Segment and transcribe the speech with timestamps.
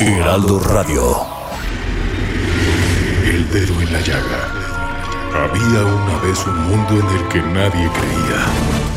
[0.00, 1.16] Heraldo Radio.
[3.24, 4.52] El dedo en la llaga.
[5.32, 8.44] Había una vez un mundo en el que nadie creía.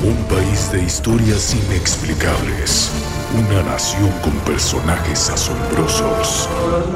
[0.03, 2.91] Un país de historias inexplicables.
[3.37, 6.49] Una nación con personajes asombrosos.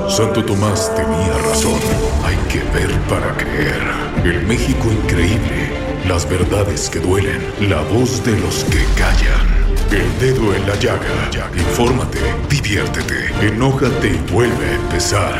[0.09, 1.79] Santo Tomás tenía razón.
[2.25, 3.83] Hay que ver para creer.
[4.23, 5.71] El México increíble.
[6.07, 7.41] Las verdades que duelen.
[7.69, 9.52] La voz de los que callan.
[9.93, 11.29] El dedo en la llaga.
[11.55, 12.17] Infórmate,
[12.49, 15.33] diviértete, enójate y vuelve a empezar.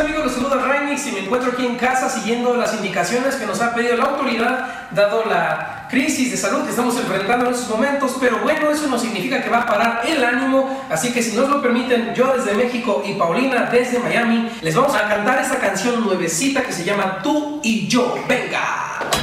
[0.00, 3.60] Amigos, los saluda Rainix y me encuentro aquí en casa siguiendo las indicaciones que nos
[3.60, 8.16] ha pedido la autoridad, dado la crisis de salud que estamos enfrentando en estos momentos.
[8.18, 10.86] Pero bueno, eso no significa que va a parar el ánimo.
[10.88, 14.94] Así que si nos lo permiten, yo desde México y Paulina desde Miami, les vamos
[14.94, 18.14] a cantar esta canción nuevecita que se llama Tú y yo.
[18.26, 19.19] ¡Venga!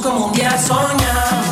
[0.00, 1.51] Como un día soñamos.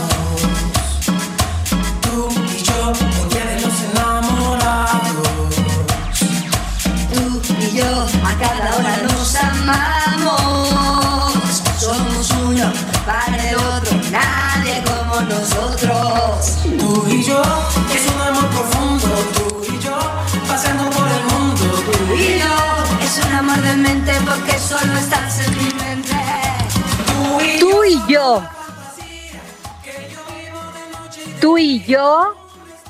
[31.40, 32.34] Tú y yo,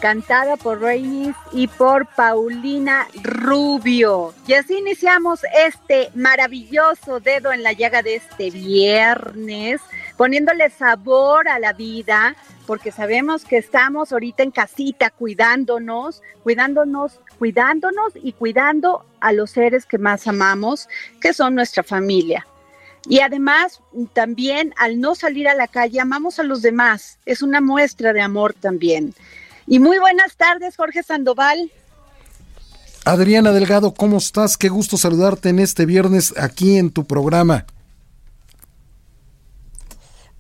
[0.01, 4.35] cantada por Rainis y por Paulina Rubio.
[4.45, 9.81] Y así iniciamos este maravilloso dedo en la llaga de este viernes,
[10.17, 12.35] poniéndole sabor a la vida,
[12.67, 19.87] porque sabemos que estamos ahorita en casita cuidándonos, cuidándonos, cuidándonos y cuidando a los seres
[19.87, 20.89] que más amamos,
[21.21, 22.45] que son nuestra familia.
[23.09, 23.81] Y además,
[24.13, 27.19] también al no salir a la calle, amamos a los demás.
[27.27, 29.15] Es una muestra de amor también.
[29.67, 31.71] Y muy buenas tardes, Jorge Sandoval.
[33.05, 34.57] Adriana Delgado, ¿cómo estás?
[34.57, 37.65] Qué gusto saludarte en este viernes aquí en tu programa.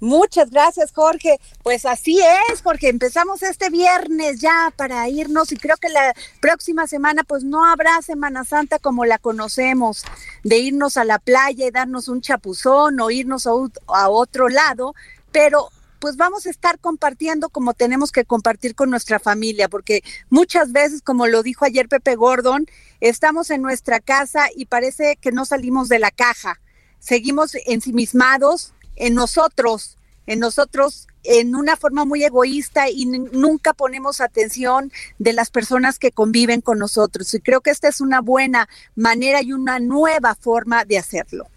[0.00, 1.38] Muchas gracias, Jorge.
[1.62, 2.18] Pues así
[2.50, 2.88] es, Jorge.
[2.88, 8.00] Empezamos este viernes ya para irnos y creo que la próxima semana pues no habrá
[8.00, 10.04] Semana Santa como la conocemos,
[10.42, 13.50] de irnos a la playa y darnos un chapuzón o irnos a,
[13.88, 14.94] a otro lado,
[15.32, 15.68] pero
[16.00, 21.02] pues vamos a estar compartiendo como tenemos que compartir con nuestra familia, porque muchas veces,
[21.02, 22.66] como lo dijo ayer Pepe Gordon,
[23.00, 26.58] estamos en nuestra casa y parece que no salimos de la caja.
[26.98, 29.96] Seguimos ensimismados en nosotros,
[30.26, 36.12] en nosotros en una forma muy egoísta y nunca ponemos atención de las personas que
[36.12, 37.34] conviven con nosotros.
[37.34, 41.48] Y creo que esta es una buena manera y una nueva forma de hacerlo.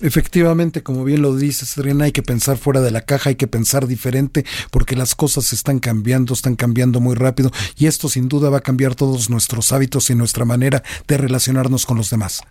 [0.00, 3.46] Efectivamente, como bien lo dices, Adriana, hay que pensar fuera de la caja, hay que
[3.46, 8.50] pensar diferente, porque las cosas están cambiando, están cambiando muy rápido, y esto sin duda
[8.50, 12.42] va a cambiar todos nuestros hábitos y nuestra manera de relacionarnos con los demás.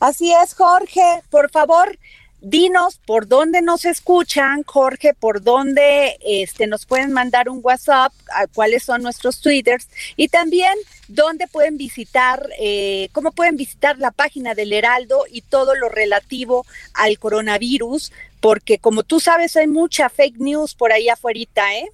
[0.00, 1.22] Así es, Jorge.
[1.30, 1.98] Por favor,
[2.40, 8.46] dinos por dónde nos escuchan, Jorge, por dónde este, nos pueden mandar un WhatsApp, a
[8.46, 10.74] cuáles son nuestros Twitters y también
[11.08, 16.66] dónde pueden visitar, eh, cómo pueden visitar la página del Heraldo y todo lo relativo
[16.94, 21.26] al coronavirus, porque como tú sabes hay mucha fake news por ahí afuera,
[21.74, 21.90] ¿eh?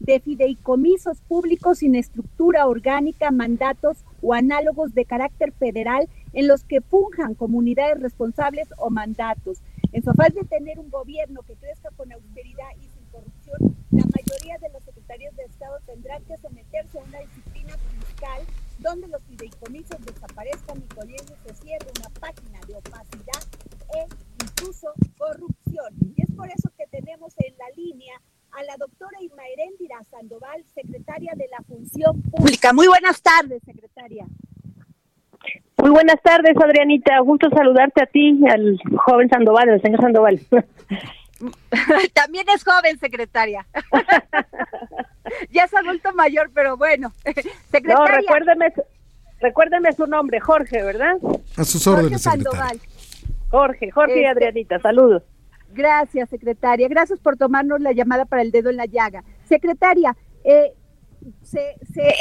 [0.04, 6.82] de fideicomisos públicos sin estructura orgánica, mandatos o análogos de carácter federal en los que
[6.82, 9.62] funjan comunidades responsables o mandatos.
[9.94, 14.04] En su afán de tener un gobierno que crezca con austeridad y sin corrupción, la
[14.06, 18.42] mayoría de los secretarios de Estado tendrán que someterse a una disciplina fiscal
[18.80, 23.44] donde los fideicomisos desaparezcan y con ellos se cierre una página de opacidad
[23.96, 24.08] e
[24.44, 25.94] incluso corrupción.
[26.18, 28.20] Y es por eso que tenemos en la línea
[28.56, 32.74] a la doctora Irma Heréndira Sandoval, secretaria de la Función Pública.
[32.74, 34.26] Muy buenas tardes, secretaria.
[35.78, 37.20] Muy buenas tardes, Adrianita.
[37.20, 40.40] Gusto saludarte a ti, al joven Sandoval, al señor Sandoval.
[42.14, 43.66] También es joven, secretaria.
[45.50, 47.12] ya es adulto mayor, pero bueno.
[47.72, 47.96] secretaria.
[47.96, 48.74] No, recuérdeme,
[49.42, 51.18] recuérdeme su nombre, Jorge, ¿verdad?
[51.58, 52.80] A sus órdenes, Sandoval.
[53.50, 55.24] Jorge, Jorge y este, Adrianita, saludos.
[55.74, 56.88] Gracias, secretaria.
[56.88, 59.24] Gracias por tomarnos la llamada para el dedo en la llaga.
[59.46, 60.74] Secretaria, eh,
[61.42, 61.76] se,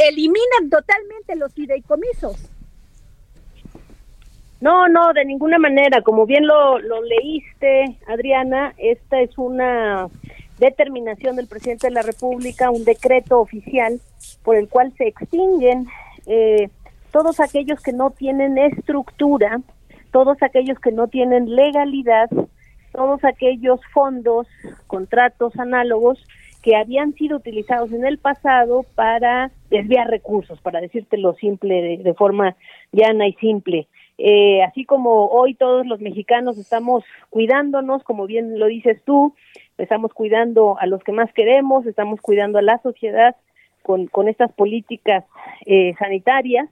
[0.08, 2.50] eliminan totalmente los fideicomisos.
[4.60, 6.02] No, no, de ninguna manera.
[6.02, 10.08] Como bien lo, leíste, Adriana, esta es una
[10.58, 14.00] determinación del presidente de la República, un decreto oficial
[14.44, 15.88] por el cual se extinguen
[16.26, 16.68] eh,
[17.10, 19.60] todos aquellos que no tienen estructura,
[20.12, 22.30] todos aquellos que no tienen legalidad
[22.92, 24.46] todos aquellos fondos,
[24.86, 26.24] contratos análogos
[26.62, 32.56] que habían sido utilizados en el pasado para desviar recursos, para decírtelo simple, de, forma
[32.92, 33.88] llana y simple.
[34.16, 39.34] Eh, así como hoy todos los mexicanos estamos cuidándonos, como bien lo dices tú,
[39.76, 43.34] estamos cuidando a los que más queremos, estamos cuidando a la sociedad
[43.82, 45.24] con, con estas políticas
[45.66, 46.68] eh, sanitarias,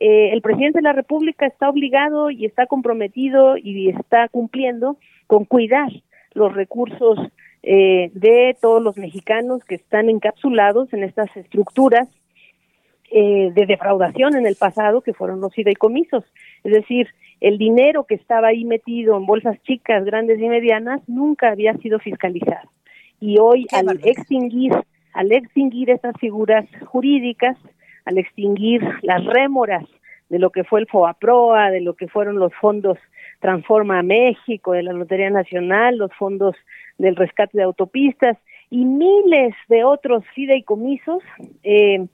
[0.00, 4.96] eh, el presidente de la República está obligado y está comprometido y está cumpliendo
[5.26, 5.90] con cuidar
[6.34, 7.18] los recursos
[7.62, 12.08] eh, de todos los mexicanos que están encapsulados en estas estructuras
[13.10, 16.24] eh, de defraudación en el pasado que fueron los fideicomisos.
[16.62, 17.08] Es decir,
[17.40, 21.98] el dinero que estaba ahí metido en bolsas chicas, grandes y medianas nunca había sido
[21.98, 22.70] fiscalizado.
[23.20, 24.72] Y hoy al extinguir,
[25.12, 27.56] al extinguir estas figuras jurídicas,
[28.08, 29.84] al extinguir las rémoras
[30.30, 32.98] de lo que fue el FOAPROA, de lo que fueron los fondos
[33.40, 36.56] Transforma México, de la Lotería Nacional, los fondos
[36.96, 38.38] del rescate de autopistas
[38.70, 41.22] y miles de otros fideicomisos,
[41.62, 42.06] eh,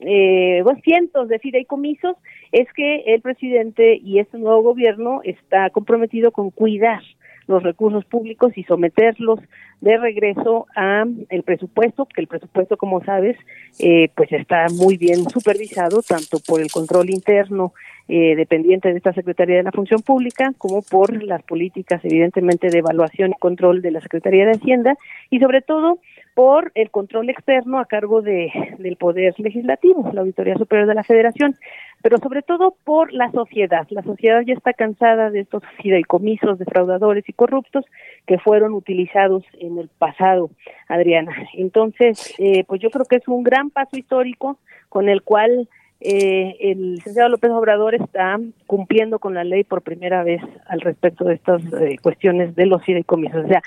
[0.00, 2.16] eh, cientos de fideicomisos,
[2.52, 7.02] es que el presidente y este nuevo gobierno está comprometido con cuidar
[7.48, 9.40] los recursos públicos y someterlos
[9.80, 13.36] de regreso a el presupuesto, que el presupuesto, como sabes,
[13.80, 17.72] eh, pues está muy bien supervisado tanto por el control interno
[18.06, 22.78] eh, dependiente de esta Secretaría de la Función Pública, como por las políticas, evidentemente, de
[22.78, 24.96] evaluación y control de la Secretaría de Hacienda
[25.30, 25.98] y, sobre todo,
[26.38, 31.02] por el control externo a cargo de, del Poder Legislativo, la Auditoría Superior de la
[31.02, 31.56] Federación,
[32.00, 33.88] pero sobre todo por la sociedad.
[33.90, 37.86] La sociedad ya está cansada de estos fideicomisos defraudadores y corruptos
[38.24, 40.50] que fueron utilizados en el pasado,
[40.86, 41.32] Adriana.
[41.54, 45.68] Entonces, eh, pues yo creo que es un gran paso histórico con el cual
[46.00, 51.24] eh, el licenciado López Obrador está cumpliendo con la ley por primera vez al respecto
[51.24, 53.44] de estas eh, cuestiones de los fideicomisos.
[53.44, 53.62] O sea,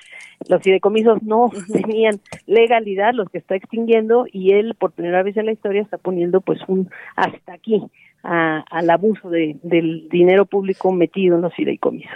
[0.48, 5.48] los fideicomisos no tenían legalidad, los que está extinguiendo, y él por primera vez en
[5.48, 7.84] la historia está poniendo pues un hasta aquí
[8.24, 12.12] al abuso de, del dinero público metido en los fideicomisos.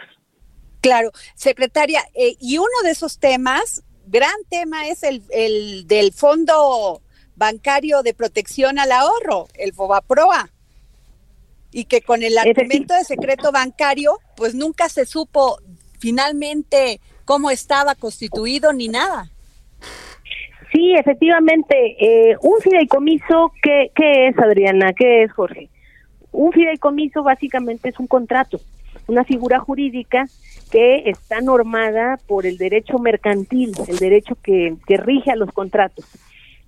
[0.79, 7.01] Claro, secretaria, eh, y uno de esos temas, gran tema, es el, el del Fondo
[7.35, 10.49] Bancario de Protección al Ahorro, el FOBAPROA.
[11.71, 15.57] y que con el argumento de secreto bancario, pues nunca se supo
[15.99, 19.29] finalmente cómo estaba constituido ni nada.
[20.71, 24.93] Sí, efectivamente, eh, un fideicomiso, ¿qué, ¿qué es, Adriana?
[24.93, 25.69] ¿Qué es, Jorge?
[26.31, 28.59] Un fideicomiso básicamente es un contrato,
[29.07, 30.27] una figura jurídica
[30.71, 36.05] que está normada por el derecho mercantil, el derecho que, que rige a los contratos.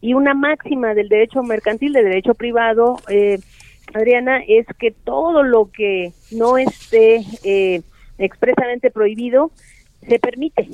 [0.02, 3.40] Y una máxima del derecho mercantil, del derecho privado, eh,
[3.94, 7.82] Adriana, es que todo lo que no esté eh,
[8.18, 9.52] expresamente prohibido
[10.08, 10.70] se permite.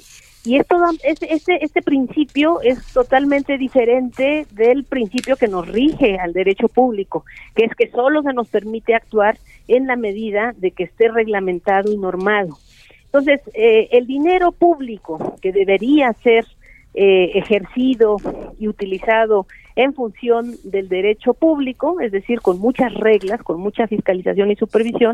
[0.46, 6.68] Y esto, este, este, principio es totalmente diferente del principio que nos rige al derecho
[6.68, 7.24] público,
[7.56, 9.38] que es que solo se nos permite actuar
[9.70, 12.58] en la medida de que esté reglamentado y normado.
[13.06, 16.46] Entonces, eh, el dinero público que debería ser
[16.94, 18.18] eh, ejercido
[18.60, 24.52] y utilizado en función del derecho público, es decir, con muchas reglas, con mucha fiscalización
[24.52, 25.14] y supervisión,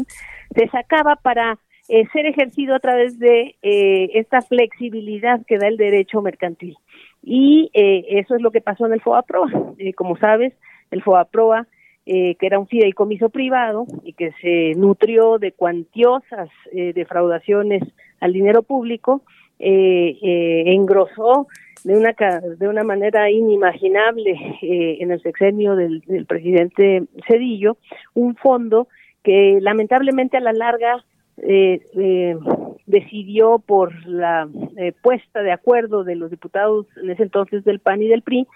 [0.53, 1.57] se sacaba para
[1.91, 6.77] eh, ser ejercido a través de eh, esta flexibilidad que da el derecho mercantil.
[7.23, 9.73] Y eh, eso es lo que pasó en el FOAPROA.
[9.95, 10.53] como sabes,
[10.91, 11.65] el FOAPROA,
[12.05, 17.83] que era un fideicomiso privado y que se nutrió de cuantiosas defraudaciones
[18.19, 19.21] al dinero público,
[19.59, 21.47] engrosó
[21.83, 27.77] de una de una manera inimaginable en el sexenio del, del presidente Cedillo
[28.13, 28.87] un fondo
[29.23, 31.03] que lamentablemente a la larga
[31.41, 32.37] eh, eh,
[32.85, 38.01] decidió por la eh, puesta de acuerdo de los diputados en ese entonces del PAN
[38.01, 38.47] y del PRI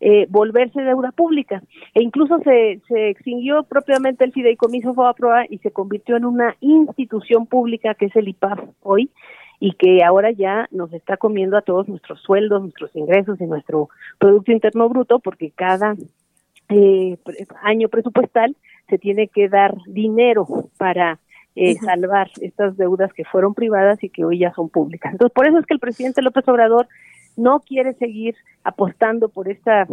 [0.00, 1.62] eh, volverse deuda pública.
[1.94, 7.46] E incluso se, se extinguió propiamente el fideicomiso FOAPROA y se convirtió en una institución
[7.46, 9.10] pública que es el IPAF hoy
[9.64, 13.90] y que ahora ya nos está comiendo a todos nuestros sueldos, nuestros ingresos y nuestro
[14.18, 15.94] Producto Interno Bruto porque cada
[16.68, 17.16] eh,
[17.62, 18.56] año presupuestal
[18.88, 21.20] se tiene que dar dinero para
[21.54, 25.12] eh, salvar estas deudas que fueron privadas y que hoy ya son públicas.
[25.12, 26.88] Entonces, por eso es que el presidente López Obrador
[27.36, 29.86] no quiere seguir apostando por esta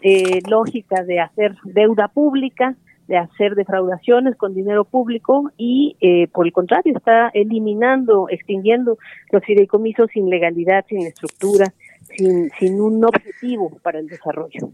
[0.00, 2.74] eh, lógica de hacer deuda pública,
[3.10, 8.98] de hacer defraudaciones con dinero público y, eh, por el contrario, está eliminando, extinguiendo
[9.32, 11.74] los fideicomisos sin legalidad, sin estructura,
[12.16, 14.70] sin, sin un objetivo para el desarrollo.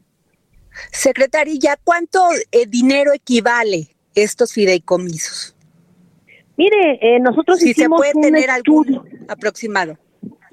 [0.93, 2.21] Secretaria, ¿cuánto
[2.69, 5.57] dinero equivale estos fideicomisos?
[6.59, 9.97] Mire, eh, nosotros si hicimos se puede tener estudio aproximado.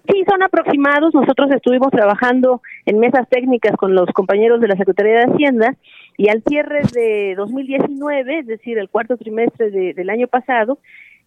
[0.08, 1.14] Sí, son aproximados.
[1.14, 5.76] Nosotros estuvimos trabajando en mesas técnicas con los compañeros de la Secretaría de Hacienda
[6.18, 10.80] y al cierre de 2019, es decir, el cuarto trimestre del año pasado,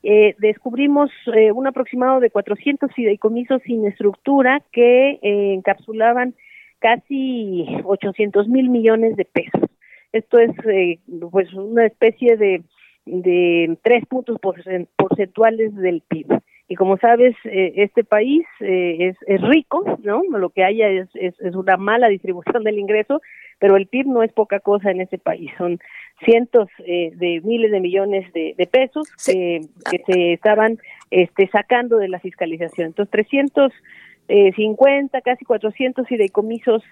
[0.02, 6.35] eh, descubrimos eh, un aproximado de 400 fideicomisos sin estructura que eh, encapsulaban
[6.78, 9.71] casi 800 mil millones de pesos.
[10.12, 10.99] Esto es eh,
[11.30, 12.62] pues una especie de
[13.06, 16.26] de tres puntos porcentuales del PIB.
[16.68, 20.23] Y como sabes, eh, este país eh, es, es, rico, ¿no?
[20.37, 23.20] Lo que haya es, es, es, una mala distribución del ingreso,
[23.58, 25.50] pero el PIB no es poca cosa en ese país.
[25.58, 25.78] Son
[26.25, 29.61] cientos eh, de miles de millones de, de pesos que
[30.06, 30.78] se estaban
[31.11, 32.88] este, sacando de la fiscalización.
[32.88, 36.82] Entonces, 350, casi 400 fideicomisos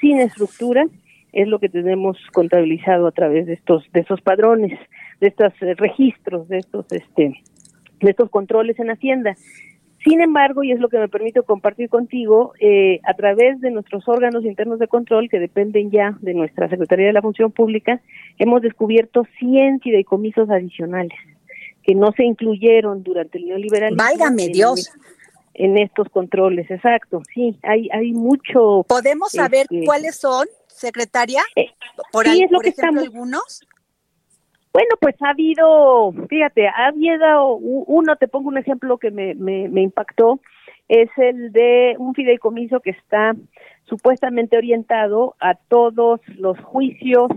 [0.00, 0.86] sin estructura
[1.32, 4.78] es lo que tenemos contabilizado a través de estos de esos padrones
[5.22, 7.40] de estos eh, registros, de estos, este,
[8.02, 9.36] de estos controles en Hacienda.
[10.04, 14.08] Sin embargo, y es lo que me permito compartir contigo, eh, a través de nuestros
[14.08, 18.00] órganos internos de control, que dependen ya de nuestra Secretaría de la Función Pública,
[18.38, 21.16] hemos descubierto 100 fideicomisos adicionales
[21.82, 24.02] que no se incluyeron durante el neoliberalismo.
[24.02, 24.90] Válgame Dios.
[25.54, 27.20] En estos controles, exacto.
[27.34, 28.86] Sí, hay, hay mucho.
[28.88, 31.42] ¿Podemos saber este, cuáles son, secretaria?
[31.56, 31.66] Eh,
[32.10, 33.60] por, sí, es lo por que ejemplo, estamos, algunos.
[34.72, 39.82] Bueno, pues ha habido, fíjate, ha habido uno, te pongo un ejemplo que me, me,
[39.82, 40.40] impactó,
[40.88, 43.34] es el de un fideicomiso que está
[43.84, 47.30] supuestamente orientado a todos los juicios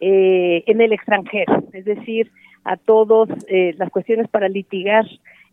[0.00, 2.30] eh, en el extranjero, es decir,
[2.64, 5.04] a todas eh, las cuestiones para litigar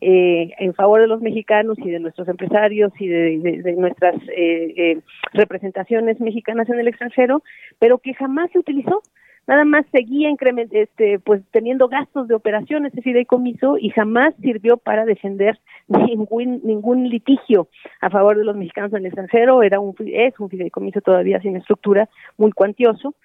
[0.02, 4.16] eh, en favor de los mexicanos y de nuestros empresarios y de, de, de nuestras
[4.30, 5.00] eh, eh,
[5.34, 7.44] representaciones mexicanas en el extranjero,
[7.80, 9.02] pero que jamás se utilizó
[9.50, 10.30] nada más seguía
[10.72, 17.10] este, pues teniendo gastos de operaciones ese fideicomiso y jamás sirvió para defender ningún ningún
[17.10, 17.68] litigio
[18.00, 19.64] a favor de los mexicanos en el extranjero.
[19.64, 23.16] Era un es un fideicomiso todavía sin estructura muy cuantioso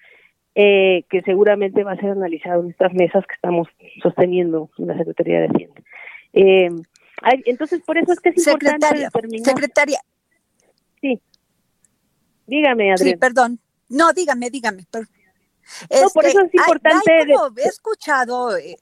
[0.55, 3.67] eh, que seguramente va a ser analizado en estas mesas que estamos
[4.01, 5.81] sosteniendo en la Secretaría de Hacienda.
[6.33, 6.69] Eh,
[7.21, 9.99] hay, entonces por eso es que es secretaria, importante determinar secretaria.
[11.01, 11.21] Sí.
[12.47, 13.13] Dígame Adrián.
[13.13, 13.59] Sí perdón.
[13.89, 14.85] No dígame dígame
[15.89, 17.11] no, por este, eso es importante.
[17.57, 18.55] He escuchado.
[18.57, 18.77] Eh.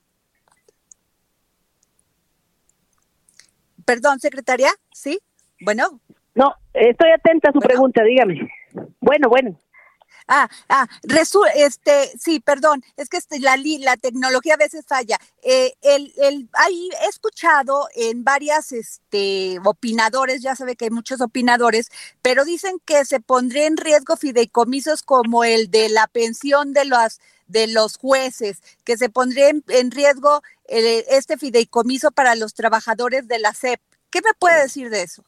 [3.86, 5.20] Perdón, secretaria, ¿sí?
[5.62, 6.00] Bueno.
[6.36, 8.50] No, estoy atenta a su pregunta, dígame.
[9.00, 9.60] Bueno, bueno.
[10.27, 10.88] Ah, ah,
[11.56, 15.20] este, sí, perdón, es que este, la, la tecnología a veces falla.
[15.42, 21.22] Eh, el, el, ahí he escuchado en varias este, opinadores, ya sabe que hay muchos
[21.22, 21.89] opinadores,
[22.22, 27.20] pero dicen que se pondría en riesgo fideicomisos como el de la pensión de los,
[27.48, 33.39] de los jueces, que se pondría en, riesgo eh, este fideicomiso para los trabajadores de
[33.39, 33.82] la SEP.
[34.10, 35.24] ¿Qué me puede decir de eso?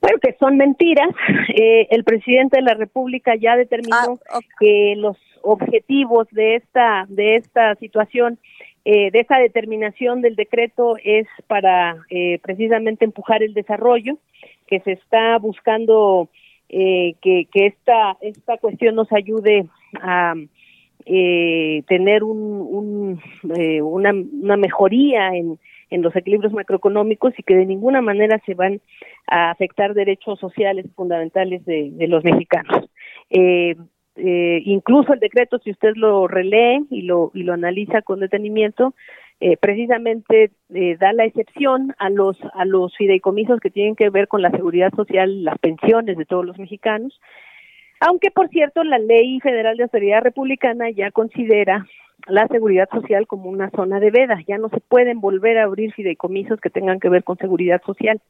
[0.00, 1.10] Bueno, que son mentiras.
[1.60, 7.34] Eh, el presidente de la República ya determinó ah, que los objetivos de esta de
[7.34, 8.38] esta situación,
[8.84, 14.18] eh, de esta determinación del decreto es para eh, precisamente empujar el desarrollo,
[14.68, 16.28] que se está buscando
[16.68, 17.14] que,
[17.50, 19.66] que esta esta cuestión nos ayude
[20.00, 20.34] a
[21.04, 23.20] tener un,
[23.82, 25.58] una, una mejoría en
[25.90, 28.80] en los equilibrios macroeconómicos y que de ninguna manera se van
[29.26, 32.90] a afectar derechos sociales fundamentales de, los mexicanos.
[33.30, 33.76] Eh,
[34.16, 38.94] eh, incluso el decreto, si usted lo relee y lo, y lo analiza con detenimiento,
[39.40, 44.42] eh, precisamente da la excepción a los a los fideicomisos que tienen que ver con
[44.42, 47.20] la seguridad social, las pensiones de todos los mexicanos.
[48.00, 51.86] Aunque, por cierto, la Ley Federal de Autoridad Republicana ya considera
[52.26, 54.38] la seguridad social como una zona de veda.
[54.46, 58.20] Ya no se pueden volver a abrir fideicomisos que tengan que ver con seguridad social,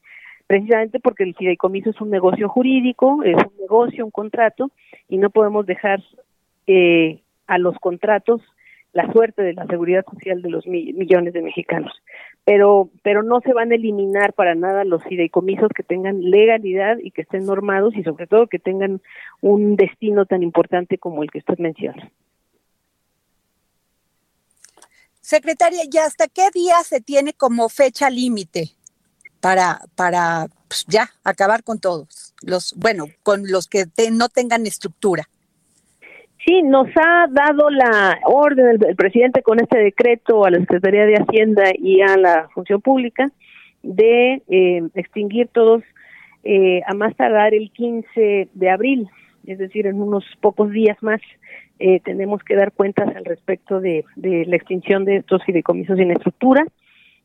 [0.46, 4.70] precisamente porque el fideicomiso es un negocio jurídico, es un negocio, un contrato,
[5.08, 6.02] y no podemos dejar
[6.66, 8.42] eh, a los contratos
[8.92, 11.92] la suerte de la seguridad social de los millones de mexicanos.
[12.44, 17.10] Pero, pero no se van a eliminar para nada los fideicomisos que tengan legalidad y
[17.10, 19.00] que estén normados y sobre todo que tengan
[19.42, 22.10] un destino tan importante como el que usted menciona.
[25.28, 28.68] Secretaria, ¿y hasta qué día se tiene como fecha límite
[29.42, 32.34] para, para pues, ya acabar con todos?
[32.42, 35.24] Los, bueno, con los que no tengan estructura.
[36.46, 41.16] Sí, nos ha dado la orden el, presidente con este decreto a la Secretaría de
[41.16, 43.30] Hacienda y a la Función Pública
[43.82, 45.82] de eh, extinguir todos
[46.42, 49.10] eh, a más tardar el 15 de abril,
[49.44, 51.20] es decir, en unos pocos días más
[51.78, 56.64] eh, tenemos que dar cuentas al respecto de, la extinción de estos fideicomisos sin estructura.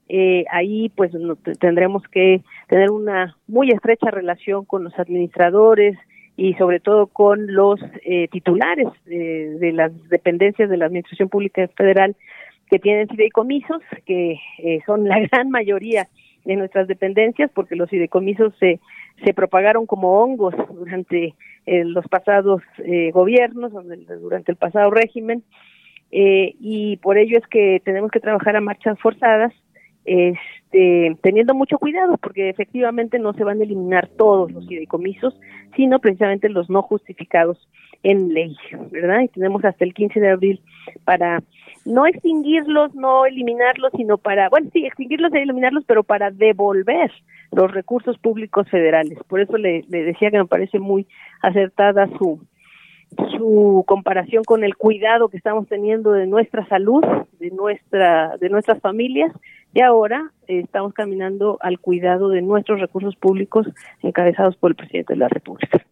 [0.10, 1.12] Eh, ahí pues
[1.60, 5.98] tendremos que tener una muy estrecha relación con los administradores
[6.36, 12.16] y sobre todo con los eh, titulares de las dependencias de la Administración Pública Federal
[12.70, 14.40] que tienen fideicomisos, que
[14.86, 16.08] son la gran mayoría
[16.46, 18.80] de nuestras dependencias, porque los fideicomisos se,
[19.24, 23.72] se propagaron como hongos durante eh, los pasados eh, gobiernos,
[24.22, 25.44] durante el pasado régimen,
[26.12, 29.54] eh, y por ello es que tenemos que trabajar a marchas forzadas,
[30.06, 35.40] este, teniendo mucho cuidado, porque efectivamente no se van a eliminar todos los fideicomisos,
[35.76, 37.68] sino precisamente los no justificados
[38.04, 38.56] en ley,
[38.92, 39.22] ¿verdad?
[39.22, 40.62] Y tenemos hasta el 15 de abril
[41.06, 41.42] para
[41.86, 47.12] no extinguirlos, no eliminarlos, sino para, bueno, sí, extinguirlos y eliminarlos, pero para devolver
[47.52, 49.18] los recursos públicos federales.
[49.28, 51.08] Por eso le, decía que me parece muy
[51.42, 52.42] acertada su
[53.32, 57.04] su comparación con el cuidado que estamos teniendo de nuestra salud,
[57.40, 59.32] de nuestra de nuestras familias
[59.74, 63.68] y ahora estamos caminando al cuidado de nuestros recursos públicos
[64.02, 65.86] encabezados por el presidente de la República.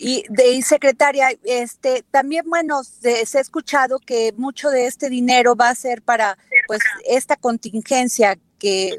[0.00, 0.22] Y
[0.62, 6.02] secretaria, este también bueno, se, ha escuchado que mucho de este dinero va a ser
[6.02, 8.90] para pues esta contingencia que,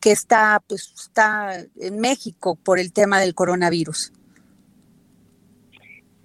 [0.00, 4.12] que está pues está en México por el tema del coronavirus.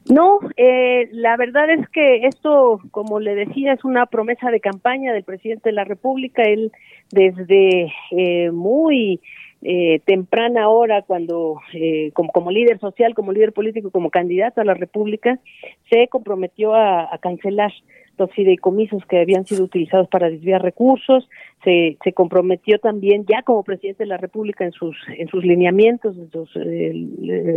[0.09, 5.13] No, eh, la verdad es que esto, como le decía, es una promesa de campaña
[5.13, 6.41] del presidente de la República.
[6.41, 6.71] Él
[7.11, 9.21] desde eh, muy
[9.61, 14.65] eh, temprana hora, cuando eh, como, como, líder social, como líder político, como candidato a
[14.65, 15.39] la República,
[15.89, 17.73] se comprometió a, cancelar
[18.17, 21.27] los fideicomisos que habían sido utilizados para desviar recursos,
[21.63, 26.17] se, se comprometió también ya como presidente de la República en sus en sus lineamientos,
[26.17, 26.49] en sus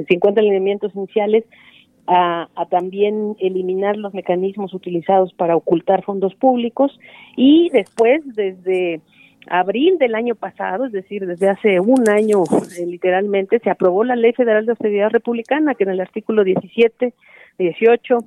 [0.08, 1.44] 50 lineamientos iniciales,
[2.06, 6.98] a, a, también eliminar los mecanismos utilizados para ocultar fondos públicos.
[7.36, 9.00] Y después desde
[9.48, 12.44] abril del año pasado, es decir, desde hace un año
[12.78, 17.14] eh, literalmente, se aprobó la Ley Federal de Austeridad Republicana, que en el artículo 17,
[17.58, 18.18] 18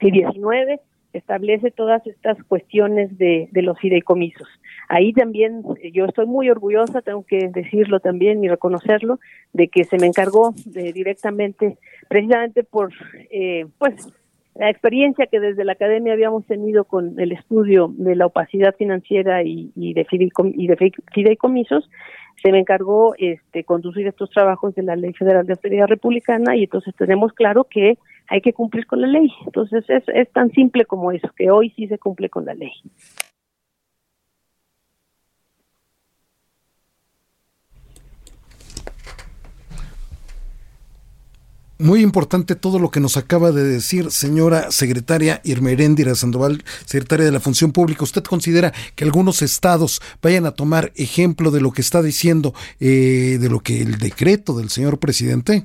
[0.00, 0.80] y 19
[1.12, 4.48] establece todas estas cuestiones de, de los fideicomisos.
[4.88, 9.18] Ahí también eh, yo estoy muy orgullosa, tengo que decirlo también y reconocerlo,
[9.52, 12.92] de que se me encargó de, directamente, precisamente por,
[13.30, 14.08] eh, pues,
[14.60, 19.42] la experiencia que desde la academia habíamos tenido con el estudio de la opacidad financiera
[19.42, 20.06] y, de,
[20.54, 21.88] y de fideicomisos,
[22.42, 26.64] se me encargó este, conducir estos trabajos de la Ley Federal de Austeridad Republicana y
[26.64, 27.96] entonces tenemos claro que
[28.28, 29.32] hay que cumplir con la ley.
[29.46, 32.72] Entonces es, es tan simple como eso, que hoy sí se cumple con la ley.
[41.80, 47.32] Muy importante todo lo que nos acaba de decir, señora secretaria Irmeréndira Sandoval, secretaria de
[47.32, 48.04] la Función Pública.
[48.04, 53.38] ¿Usted considera que algunos estados vayan a tomar ejemplo de lo que está diciendo, eh,
[53.40, 55.64] de lo que el decreto del señor presidente?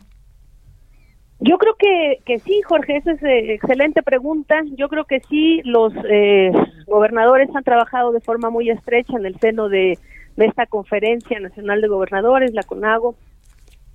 [1.41, 4.56] Yo creo que, que sí, Jorge, esa es eh, excelente pregunta.
[4.78, 6.49] Yo creo que sí, los eh,
[6.88, 9.99] gobernadores han trabajado de forma muy estrecha en el seno de,
[10.38, 13.17] de esta Conferencia Nacional de Gobernadores, la CONAGO,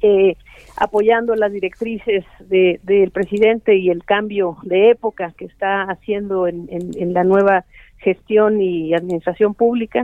[0.02, 0.36] eh,
[0.76, 6.68] apoyando las directrices de, del presidente y el cambio de época que está haciendo en,
[6.70, 7.64] en, la nueva
[7.98, 10.02] gestión y administración pública.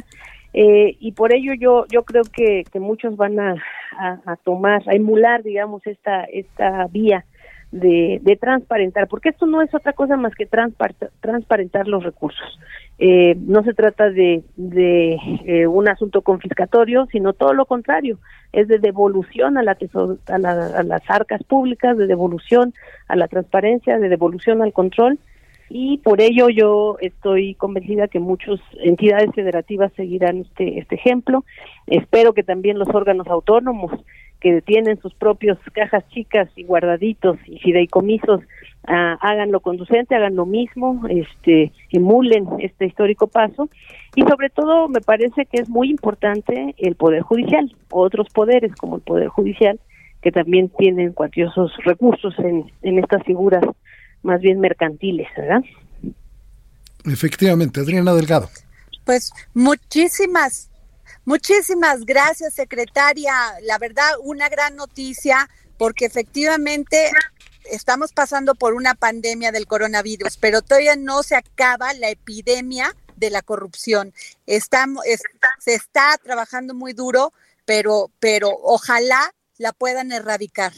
[0.52, 3.62] Eh, y por ello yo yo creo que, que muchos van a,
[3.98, 7.24] a, tomar, a emular, digamos, esta, esta vía
[7.72, 12.58] de, de transparentar, porque esto no es otra cosa más que transparentar los recursos.
[12.98, 18.18] Eh, no se trata de, de eh, un asunto confiscatorio, sino todo lo contrario,
[18.52, 19.76] es de devolución a, la
[20.28, 22.72] a, las arcas públicas, de devolución
[23.08, 25.18] a la transparencia, de devolución al control,
[25.68, 31.44] y por ello yo estoy convencida que muchas entidades federativas seguirán este, este ejemplo.
[31.88, 33.90] Espero que también los órganos autónomos
[34.46, 38.42] que tienen sus propios cajas chicas y guardaditos y fideicomisos
[38.86, 43.68] ah, hagan lo conducente, hagan lo mismo, este, emulen este histórico paso
[44.14, 48.96] y sobre todo me parece que es muy importante el poder judicial, otros poderes como
[48.96, 49.80] el poder judicial
[50.22, 53.64] que también tienen cuantiosos recursos en, en estas figuras
[54.22, 55.64] más bien mercantiles, ¿verdad?
[57.04, 58.48] Efectivamente, Adriana Delgado.
[59.04, 60.70] Pues muchísimas
[61.26, 63.32] Muchísimas gracias, secretaria.
[63.62, 67.10] La verdad, una gran noticia porque efectivamente
[67.70, 73.30] estamos pasando por una pandemia del coronavirus, pero todavía no se acaba la epidemia de
[73.30, 74.12] la corrupción.
[74.46, 75.04] Estamos,
[75.58, 77.32] se está trabajando muy duro,
[77.64, 80.72] pero, pero ojalá la puedan erradicar.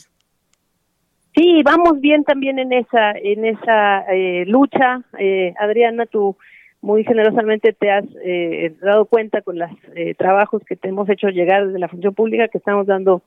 [1.34, 5.02] Sí, vamos bien también en esa, en esa eh, lucha.
[5.18, 6.38] Eh, Adriana, tú
[6.80, 11.28] muy generosamente te has eh, dado cuenta con los eh, trabajos que te hemos hecho
[11.28, 13.22] llegar desde la función pública que estamos dando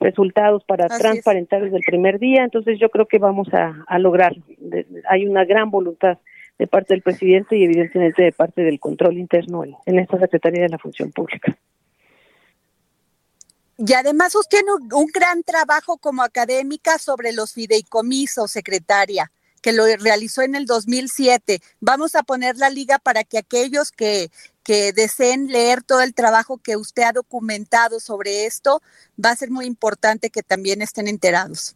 [0.00, 2.44] resultados para transparentar desde el primer día.
[2.44, 4.34] Entonces yo creo que vamos a, a lograr.
[5.08, 6.18] hay una gran voluntad
[6.58, 10.62] de parte del presidente y evidentemente de parte del control interno en, en esta Secretaría
[10.62, 11.56] de la Función Pública.
[13.76, 19.84] Y además usted tiene un gran trabajo como académica sobre los fideicomisos, secretaria que lo
[19.84, 21.58] realizó en el 2007.
[21.80, 24.28] Vamos a poner la liga para que aquellos que,
[24.64, 28.80] que deseen leer todo el trabajo que usted ha documentado sobre esto,
[29.22, 31.74] va a ser muy importante que también estén enterados.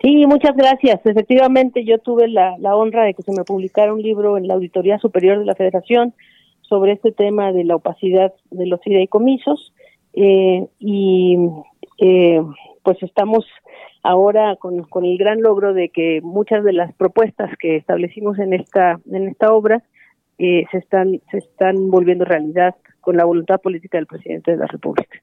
[0.00, 1.00] Sí, muchas gracias.
[1.04, 4.54] Efectivamente, yo tuve la, la honra de que se me publicara un libro en la
[4.54, 6.14] Auditoría Superior de la Federación
[6.62, 9.74] sobre este tema de la opacidad de los fideicomisos
[10.14, 11.36] eh, y
[11.98, 12.40] eh,
[12.82, 13.44] pues estamos
[14.02, 18.54] ahora con, con el gran logro de que muchas de las propuestas que establecimos en
[18.54, 19.82] esta en esta obra
[20.38, 24.66] eh, se están se están volviendo realidad con la voluntad política del presidente de la
[24.66, 25.20] República.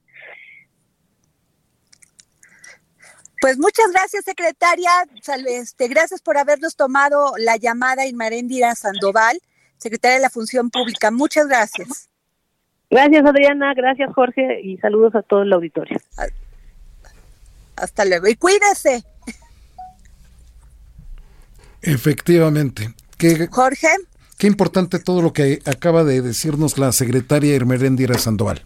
[3.39, 4.89] Pues muchas gracias, secretaria.
[5.47, 9.39] Este, gracias por habernos tomado la llamada Inmaréndira Sandoval,
[9.77, 11.11] secretaria de la Función Pública.
[11.11, 12.09] Muchas gracias.
[12.89, 13.73] Gracias, Adriana.
[13.75, 14.61] Gracias, Jorge.
[14.61, 15.99] Y saludos a todo el auditorio.
[17.77, 19.05] Hasta luego y cuídese.
[21.81, 22.93] Efectivamente.
[23.17, 23.87] ¿Qué, Jorge.
[24.37, 28.61] Qué importante todo lo que acaba de decirnos la secretaria Hermerendira Sandoval.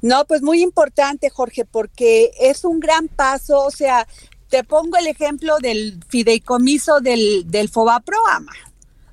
[0.00, 3.64] No, pues muy importante, Jorge, porque es un gran paso.
[3.64, 4.06] O sea,
[4.48, 8.52] te pongo el ejemplo del fideicomiso del, del Fobaproama.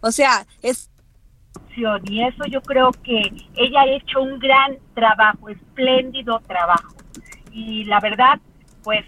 [0.02, 0.90] O sea, es
[1.78, 3.20] y eso yo creo que
[3.56, 6.95] ella ha hecho un gran trabajo, espléndido trabajo
[7.56, 8.40] y la verdad,
[8.84, 9.06] pues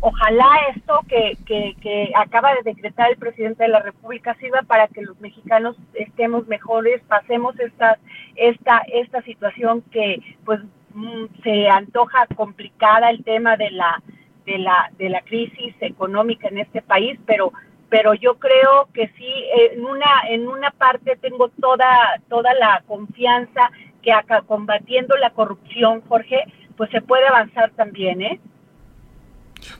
[0.00, 5.02] ojalá esto que, que, acaba de decretar el presidente de la República sirva para que
[5.02, 7.98] los mexicanos estemos mejores, pasemos esta,
[8.36, 10.60] esta, esta situación que pues
[10.94, 14.00] mm, se antoja complicada el tema de la,
[14.44, 17.52] de la, de la crisis económica en este país, pero
[17.88, 19.32] pero yo creo que sí
[19.72, 23.70] en una en una parte tengo toda toda la confianza
[24.02, 26.44] que acá combatiendo la corrupción Jorge
[26.76, 28.40] pues se puede avanzar también, ¿eh?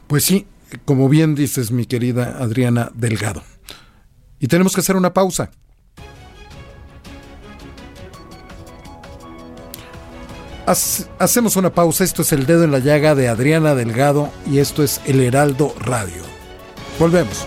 [0.07, 0.47] Pues sí,
[0.85, 3.43] como bien dices, mi querida Adriana Delgado.
[4.41, 5.51] Y tenemos que hacer una pausa.
[11.19, 12.05] hacemos una pausa.
[12.05, 15.75] Esto es El Dedo en la Llaga de Adriana Delgado y esto es El Heraldo
[15.79, 16.23] Radio.
[16.99, 17.47] Volvemos.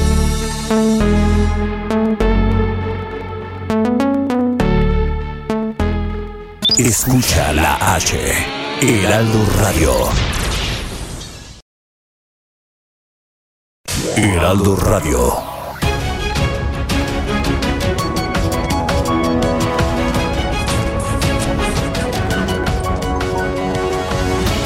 [6.85, 8.17] Escucha la H.
[8.81, 9.93] Heraldo Radio.
[14.17, 15.33] Heraldo Radio.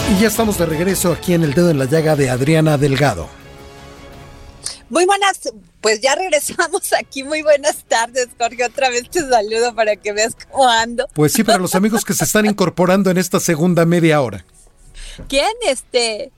[0.10, 3.28] Y ya estamos de regreso aquí en el dedo en la llaga de Adriana Delgado.
[4.89, 5.39] Muy buenas,
[5.82, 7.24] pues ya regresamos aquí.
[7.24, 8.65] Muy buenas tardes, Jorge.
[8.65, 11.08] Otra vez te saludo para que veas cómo ando.
[11.13, 14.45] Pues sí, para los amigos que se están incorporando en esta segunda media hora.
[15.28, 15.52] ¿Quién?
[15.67, 16.32] Este.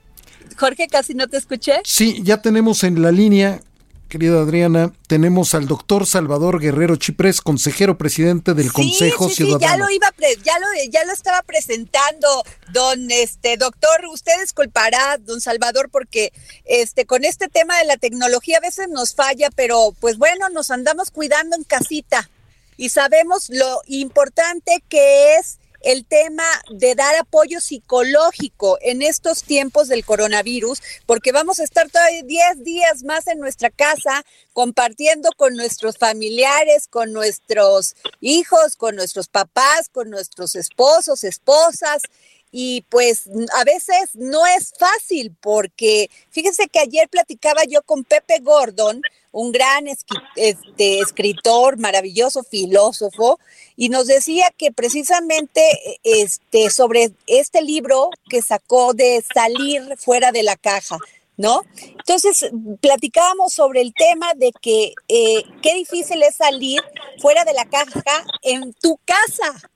[0.56, 1.80] Jorge, casi no te escuché.
[1.84, 3.60] Sí, ya tenemos en la línea
[4.08, 9.58] querida Adriana, tenemos al doctor Salvador Guerrero Chiprés, consejero presidente del Consejo Ciudadano.
[9.60, 12.42] Sí, ya lo iba, ya lo, ya lo estaba presentando,
[12.72, 14.06] don este doctor.
[14.12, 16.32] Usted disculpará, don Salvador, porque
[16.64, 20.70] este con este tema de la tecnología a veces nos falla, pero pues bueno, nos
[20.70, 22.28] andamos cuidando en casita
[22.76, 29.88] y sabemos lo importante que es el tema de dar apoyo psicológico en estos tiempos
[29.88, 35.54] del coronavirus, porque vamos a estar todavía 10 días más en nuestra casa compartiendo con
[35.54, 42.02] nuestros familiares, con nuestros hijos, con nuestros papás, con nuestros esposos, esposas.
[42.50, 48.38] Y pues a veces no es fácil porque fíjense que ayer platicaba yo con Pepe
[48.40, 53.38] Gordon, un gran este, escritor, maravilloso filósofo,
[53.76, 55.62] y nos decía que precisamente
[56.02, 60.98] este, sobre este libro que sacó de salir fuera de la caja,
[61.36, 61.62] ¿no?
[61.76, 66.80] Entonces, platicábamos sobre el tema de que eh, qué difícil es salir
[67.20, 69.70] fuera de la caja en tu casa.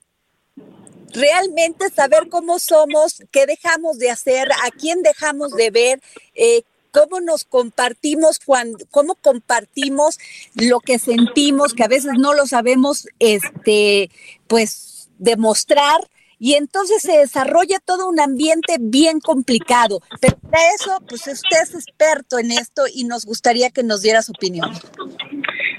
[1.13, 6.01] Realmente saber cómo somos, qué dejamos de hacer, a quién dejamos de ver,
[6.33, 6.63] eh,
[6.93, 10.19] cómo nos compartimos cuando, cómo compartimos
[10.55, 14.11] lo que sentimos, que a veces no lo sabemos, este,
[14.47, 15.99] pues demostrar.
[16.39, 20.01] Y entonces se desarrolla todo un ambiente bien complicado.
[20.19, 24.21] Pero para eso, pues usted es experto en esto y nos gustaría que nos diera
[24.21, 24.69] su opinión.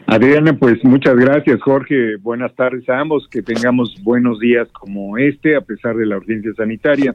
[0.06, 2.16] Adriana, pues muchas gracias, Jorge.
[2.16, 3.28] Buenas tardes a ambos.
[3.28, 7.14] Que tengamos buenos días como este, a pesar de la urgencia sanitaria.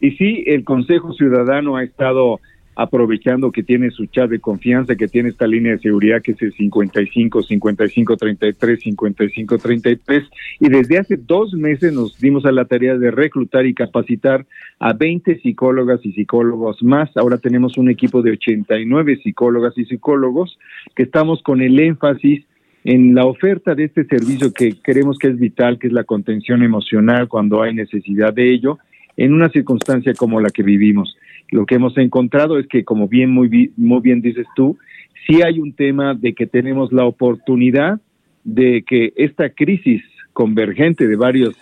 [0.00, 2.38] Y sí, el Consejo Ciudadano ha estado
[2.76, 6.42] aprovechando que tiene su chat de confianza, que tiene esta línea de seguridad que es
[6.42, 10.24] el 55 55 33 55 33
[10.60, 14.46] y desde hace dos meses nos dimos a la tarea de reclutar y capacitar
[14.78, 17.16] a 20 psicólogas y psicólogos más.
[17.16, 20.58] Ahora tenemos un equipo de 89 psicólogas y psicólogos
[20.94, 22.44] que estamos con el énfasis
[22.84, 26.62] en la oferta de este servicio que creemos que es vital, que es la contención
[26.62, 28.78] emocional cuando hay necesidad de ello,
[29.16, 31.16] en una circunstancia como la que vivimos
[31.50, 34.78] lo que hemos encontrado es que, como bien muy, muy bien dices tú,
[35.26, 38.00] sí hay un tema de que tenemos la oportunidad
[38.44, 40.02] de que esta crisis
[40.32, 41.54] convergente de varios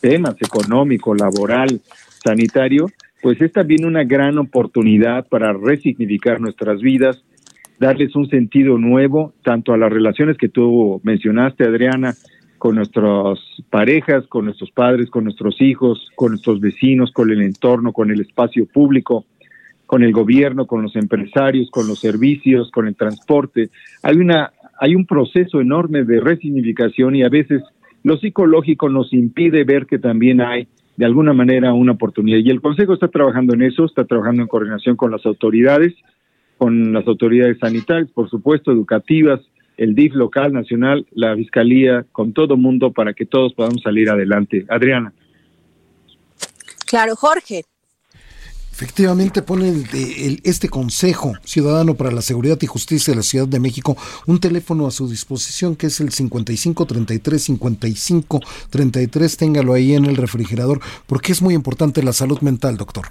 [0.00, 1.80] temas, económico, laboral,
[2.24, 2.88] sanitario,
[3.22, 7.24] pues es también una gran oportunidad para resignificar nuestras vidas,
[7.78, 12.14] darles un sentido nuevo, tanto a las relaciones que tú mencionaste, Adriana,
[12.64, 17.92] con nuestras parejas, con nuestros padres, con nuestros hijos, con nuestros vecinos, con el entorno,
[17.92, 19.26] con el espacio público,
[19.84, 23.68] con el gobierno, con los empresarios, con los servicios, con el transporte.
[24.02, 24.50] Hay una
[24.80, 27.62] hay un proceso enorme de resignificación y a veces
[28.02, 32.38] lo psicológico nos impide ver que también hay de alguna manera una oportunidad.
[32.38, 35.92] Y el Consejo está trabajando en eso, está trabajando en coordinación con las autoridades,
[36.56, 39.42] con las autoridades sanitarias, por supuesto, educativas,
[39.76, 44.64] el DIF local, nacional, la Fiscalía, con todo mundo para que todos podamos salir adelante.
[44.68, 45.12] Adriana.
[46.86, 47.64] Claro, Jorge.
[48.74, 53.60] Efectivamente pone el, este Consejo Ciudadano para la Seguridad y Justicia de la Ciudad de
[53.60, 59.36] México un teléfono a su disposición que es el 55 33 55 33.
[59.36, 63.06] Téngalo ahí en el refrigerador porque es muy importante la salud mental, doctor.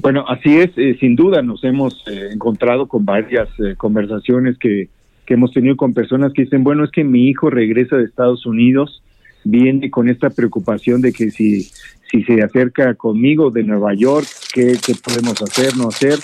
[0.00, 4.88] Bueno, así es, eh, sin duda nos hemos eh, encontrado con varias eh, conversaciones que,
[5.32, 8.44] que hemos tenido con personas que dicen, bueno, es que mi hijo regresa de Estados
[8.44, 9.02] Unidos,
[9.44, 11.62] viene con esta preocupación de que si,
[12.10, 16.18] si se acerca conmigo de Nueva York, ¿qué, qué podemos hacer, no hacer?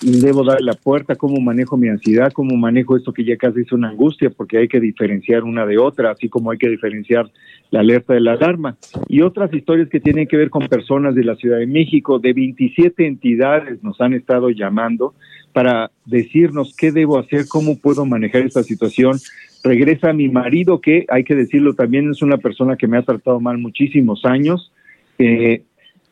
[0.00, 3.72] debo dar la puerta, cómo manejo mi ansiedad, cómo manejo esto que ya casi es
[3.72, 7.28] una angustia, porque hay que diferenciar una de otra, así como hay que diferenciar
[7.70, 8.76] la alerta de la alarma.
[9.08, 12.32] Y otras historias que tienen que ver con personas de la Ciudad de México, de
[12.32, 15.14] 27 entidades nos han estado llamando
[15.56, 19.18] para decirnos qué debo hacer, cómo puedo manejar esta situación.
[19.64, 23.40] Regresa mi marido, que hay que decirlo también, es una persona que me ha tratado
[23.40, 24.70] mal muchísimos años.
[25.18, 25.62] Eh,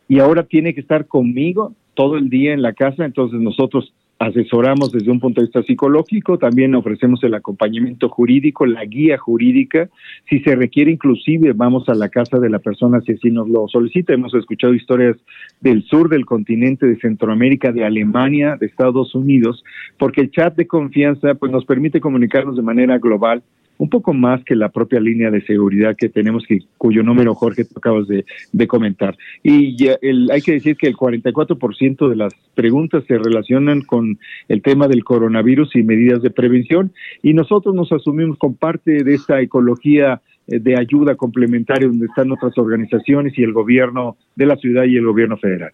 [0.08, 4.92] y ahora tiene que estar conmigo todo el día en la casa, entonces nosotros asesoramos
[4.92, 9.88] desde un punto de vista psicológico, también ofrecemos el acompañamiento jurídico, la guía jurídica,
[10.28, 13.66] si se requiere inclusive vamos a la casa de la persona si así nos lo
[13.68, 15.16] solicita, hemos escuchado historias
[15.60, 19.64] del sur del continente, de Centroamérica, de Alemania, de Estados Unidos,
[19.98, 23.42] porque el chat de confianza pues nos permite comunicarnos de manera global
[23.78, 27.64] un poco más que la propia línea de seguridad que tenemos, que, cuyo número, Jorge,
[27.64, 28.24] tú acabas de,
[28.66, 29.16] comentar.
[29.42, 34.62] Y el, hay que decir que el 44% de las preguntas se relacionan con el
[34.62, 39.40] tema del coronavirus y medidas de prevención, y nosotros nos asumimos con parte de esta
[39.40, 44.84] ecología eh, de ayuda complementaria donde están otras organizaciones y el gobierno de la ciudad
[44.84, 45.72] y el gobierno federal.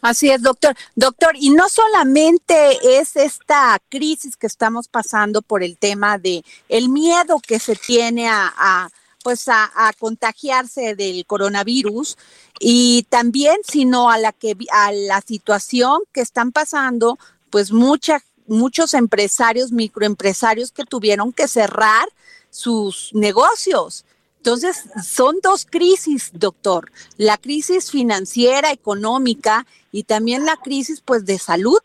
[0.00, 0.74] Así es, doctor.
[0.94, 6.88] Doctor, y no solamente es esta crisis que estamos pasando por el tema de el
[6.88, 8.88] miedo que se tiene a,
[9.22, 12.16] pues a, contagiarse del coronavirus
[12.60, 17.18] y también sino a la que a la situación que están pasando
[17.50, 22.08] pues mucha, muchos empresarios microempresarios que tuvieron que cerrar
[22.50, 24.05] sus negocios
[24.46, 26.84] entonces, son dos crisis, doctor,
[27.18, 31.80] la crisis financiera, económica y también la crisis pues de salud.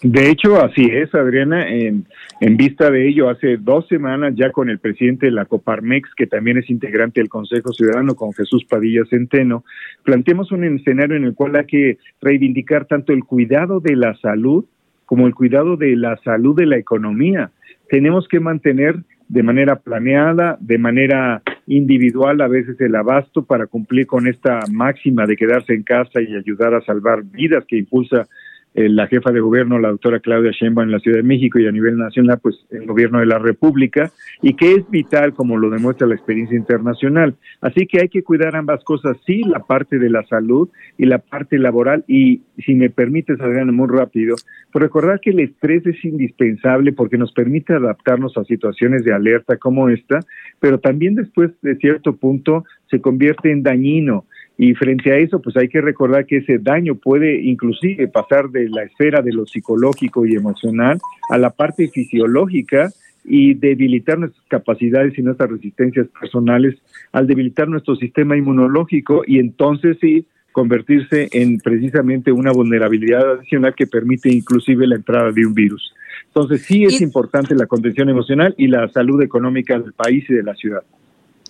[0.00, 1.68] De hecho, así es, Adriana.
[1.68, 2.06] En,
[2.40, 6.28] en, vista de ello, hace dos semanas ya con el presidente de la Coparmex, que
[6.28, 9.64] también es integrante del Consejo Ciudadano, con Jesús Padilla Centeno,
[10.04, 14.66] planteamos un escenario en el cual hay que reivindicar tanto el cuidado de la salud
[15.04, 17.50] como el cuidado de la salud de la economía.
[17.88, 24.08] Tenemos que mantener de manera planeada, de manera individual, a veces el abasto para cumplir
[24.08, 28.26] con esta máxima de quedarse en casa y ayudar a salvar vidas que impulsa
[28.74, 31.72] la jefa de gobierno, la doctora Claudia Sheinbaum en la Ciudad de México y a
[31.72, 34.10] nivel nacional, pues el gobierno de la República,
[34.42, 37.34] y que es vital, como lo demuestra la experiencia internacional.
[37.60, 41.18] Así que hay que cuidar ambas cosas, sí, la parte de la salud y la
[41.18, 44.36] parte laboral, y si me permites, Adriana, muy rápido,
[44.72, 49.56] pues recordar que el estrés es indispensable porque nos permite adaptarnos a situaciones de alerta
[49.56, 50.20] como esta,
[50.60, 54.26] pero también después de cierto punto se convierte en dañino
[54.62, 58.68] y frente a eso, pues hay que recordar que ese daño puede inclusive pasar de
[58.68, 60.98] la esfera de lo psicológico y emocional
[61.30, 62.90] a la parte fisiológica
[63.24, 66.76] y debilitar nuestras capacidades y nuestras resistencias personales
[67.10, 73.86] al debilitar nuestro sistema inmunológico y entonces sí convertirse en precisamente una vulnerabilidad adicional que
[73.86, 75.94] permite inclusive la entrada de un virus.
[76.26, 80.42] Entonces sí es importante la contención emocional y la salud económica del país y de
[80.42, 80.82] la ciudad.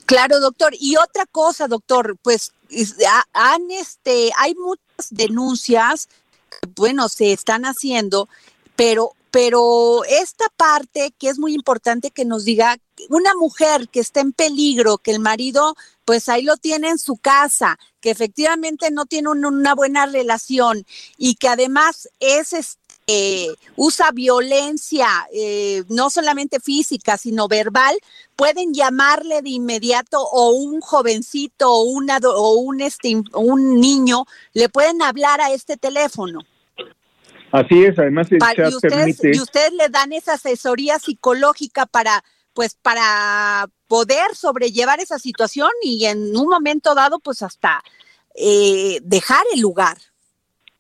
[0.07, 0.73] Claro, doctor.
[0.81, 2.53] Y otra cosa, doctor, pues
[3.33, 6.09] han, este, hay muchas denuncias,
[6.77, 8.29] bueno, se están haciendo,
[8.77, 12.77] pero, pero esta parte que es muy importante que nos diga
[13.09, 17.17] una mujer que está en peligro, que el marido, pues ahí lo tiene en su
[17.17, 20.85] casa, que efectivamente no tiene una buena relación
[21.17, 22.79] y que además es
[23.11, 27.97] este usa violencia, eh, no solamente física, sino verbal,
[28.37, 34.69] pueden llamarle de inmediato o un jovencito o, una, o un, este, un niño, le
[34.69, 36.41] pueden hablar a este teléfono.
[37.53, 42.23] Así es, además el chat y ustedes, y ustedes le dan esa asesoría psicológica para
[42.53, 47.83] pues para poder sobrellevar esa situación y en un momento dado pues hasta
[48.35, 49.99] eh, dejar el lugar.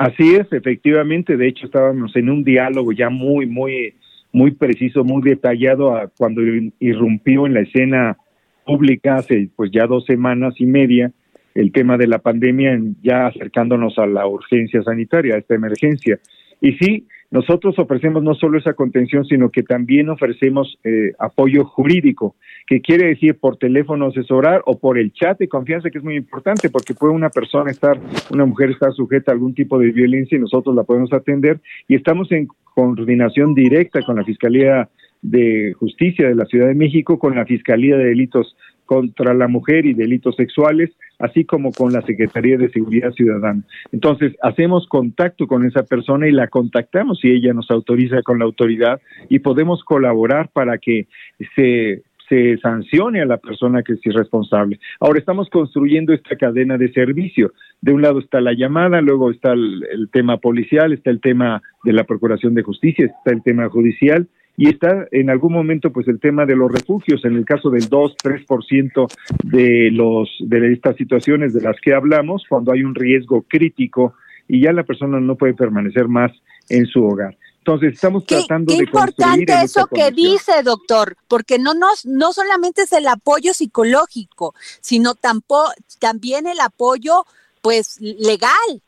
[0.00, 1.36] Así es, efectivamente.
[1.36, 3.92] De hecho, estábamos en un diálogo ya muy, muy,
[4.32, 6.40] muy preciso, muy detallado a cuando
[6.78, 8.16] irrumpió en la escena
[8.64, 11.12] pública hace pues ya dos semanas y media
[11.54, 16.18] el tema de la pandemia, ya acercándonos a la urgencia sanitaria, a esta emergencia.
[16.62, 22.34] Y sí, nosotros ofrecemos no solo esa contención, sino que también ofrecemos eh, apoyo jurídico,
[22.66, 26.16] que quiere decir por teléfono asesorar o por el chat de confianza, que es muy
[26.16, 28.00] importante, porque puede una persona estar,
[28.30, 31.60] una mujer estar sujeta a algún tipo de violencia y nosotros la podemos atender.
[31.86, 34.88] Y estamos en coordinación directa con la Fiscalía
[35.22, 38.56] de Justicia de la Ciudad de México, con la Fiscalía de Delitos
[38.90, 43.62] contra la Mujer y Delitos Sexuales, así como con la Secretaría de Seguridad Ciudadana.
[43.92, 48.46] Entonces, hacemos contacto con esa persona y la contactamos si ella nos autoriza con la
[48.46, 51.06] autoridad y podemos colaborar para que
[51.54, 54.78] se se sancione a la persona que es irresponsable.
[55.00, 57.52] Ahora estamos construyendo esta cadena de servicio.
[57.80, 61.60] De un lado está la llamada, luego está el, el, tema policial, está el tema
[61.82, 64.28] de la Procuración de Justicia, está el tema judicial
[64.60, 67.88] y está en algún momento pues el tema de los refugios en el caso del
[67.88, 69.06] 2 3%
[69.42, 74.12] de los de estas situaciones de las que hablamos cuando hay un riesgo crítico
[74.46, 76.30] y ya la persona no puede permanecer más
[76.68, 77.38] en su hogar.
[77.56, 82.82] Entonces estamos tratando qué de importante eso que dice, doctor, porque no nos no solamente
[82.82, 87.24] es el apoyo psicológico, sino tampoco también el apoyo
[87.62, 88.82] pues legal.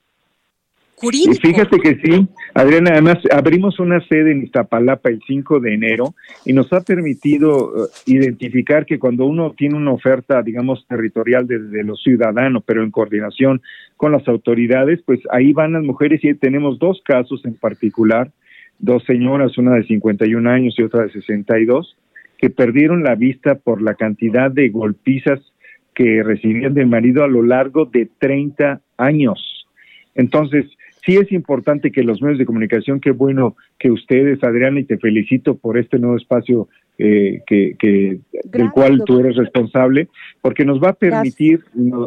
[0.96, 1.32] Jurídico.
[1.32, 6.14] Y fíjate que sí, Adriana, además abrimos una sede en Iztapalapa el 5 de enero
[6.44, 11.82] y nos ha permitido uh, identificar que cuando uno tiene una oferta, digamos, territorial desde
[11.82, 13.62] los ciudadanos, pero en coordinación
[13.96, 18.30] con las autoridades, pues ahí van las mujeres y tenemos dos casos en particular
[18.82, 21.96] dos señoras, una de 51 años y otra de 62,
[22.36, 25.40] que perdieron la vista por la cantidad de golpizas
[25.94, 29.66] que recibían del marido a lo largo de 30 años.
[30.14, 30.66] Entonces,
[31.04, 34.98] sí es importante que los medios de comunicación, qué bueno que ustedes, Adriana, y te
[34.98, 40.08] felicito por este nuevo espacio eh, que, que del cual tú eres responsable,
[40.40, 41.60] porque nos va a permitir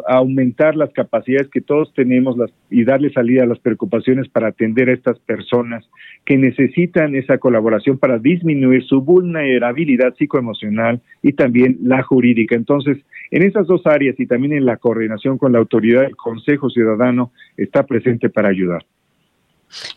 [0.07, 4.89] aumentar las capacidades que todos tenemos las, y darle salida a las preocupaciones para atender
[4.89, 5.83] a estas personas
[6.23, 12.55] que necesitan esa colaboración para disminuir su vulnerabilidad psicoemocional y también la jurídica.
[12.55, 12.97] Entonces,
[13.31, 17.31] en esas dos áreas y también en la coordinación con la autoridad, el Consejo Ciudadano
[17.57, 18.85] está presente para ayudar.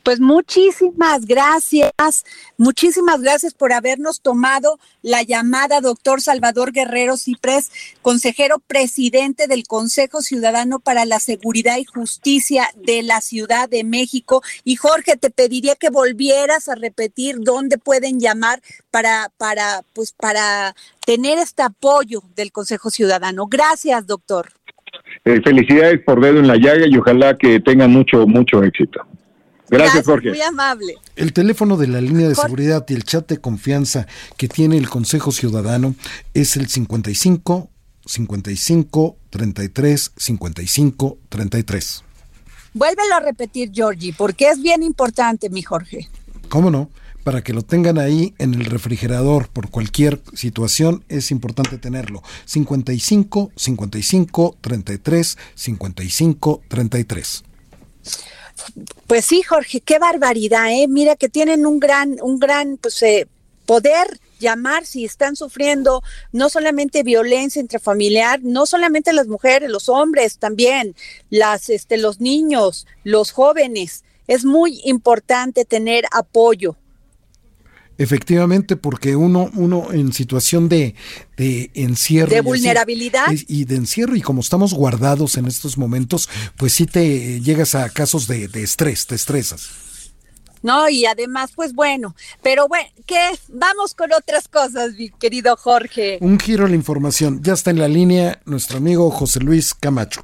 [0.02, 2.24] Pues muchísimas gracias,
[2.56, 7.70] muchísimas gracias por habernos tomado la llamada, doctor Salvador Guerrero Ciprés,
[8.02, 14.42] consejero presidente del Consejo Ciudadano para la Seguridad y Justicia de la Ciudad de México.
[14.64, 18.60] Y Jorge, te pediría que volvieras a repetir dónde pueden llamar
[18.90, 20.74] para, para, pues, para
[21.04, 23.46] tener este apoyo del Consejo Ciudadano.
[23.46, 24.52] Gracias, doctor.
[25.24, 29.06] Eh, felicidades por dedo en la llaga y ojalá que tengan mucho, mucho éxito.
[29.70, 30.30] Gracias, Jorge.
[30.30, 30.94] Muy amable.
[31.16, 32.48] El teléfono de la línea de Jorge.
[32.48, 34.06] seguridad y el chat de confianza
[34.36, 35.94] que tiene el Consejo Ciudadano
[36.34, 37.70] es el 55
[38.06, 42.04] 55 33 55 33.
[42.74, 46.08] Vuélvelo a repetir, Georgie, porque es bien importante, mi Jorge.
[46.48, 46.90] ¿Cómo no?
[47.24, 52.22] Para que lo tengan ahí en el refrigerador por cualquier situación, es importante tenerlo.
[52.46, 57.44] 55 55 33 55 33.
[59.06, 60.86] Pues sí, Jorge, qué barbaridad, ¿eh?
[60.88, 63.26] Mira que tienen un gran, un gran, pues, eh,
[63.66, 66.02] poder llamar si están sufriendo
[66.32, 70.94] no solamente violencia intrafamiliar, no solamente las mujeres, los hombres también,
[71.30, 74.04] las, este, los niños, los jóvenes.
[74.26, 76.76] Es muy importante tener apoyo.
[77.98, 80.94] Efectivamente, porque uno, uno en situación de,
[81.36, 82.30] de encierro.
[82.30, 83.26] De vulnerabilidad.
[83.32, 87.74] Y, y, de encierro, y como estamos guardados en estos momentos, pues sí te llegas
[87.74, 89.68] a casos de, de estrés, te estresas.
[90.62, 93.18] No, y además, pues bueno, pero bueno, que
[93.48, 96.18] vamos con otras cosas, mi querido Jorge.
[96.20, 97.40] Un giro a la información.
[97.42, 100.22] Ya está en la línea nuestro amigo José Luis Camacho.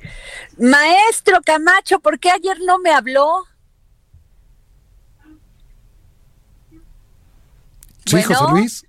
[0.59, 3.45] Maestro Camacho, ¿por qué ayer no me habló?
[8.07, 8.87] Sí, bueno, José Luis.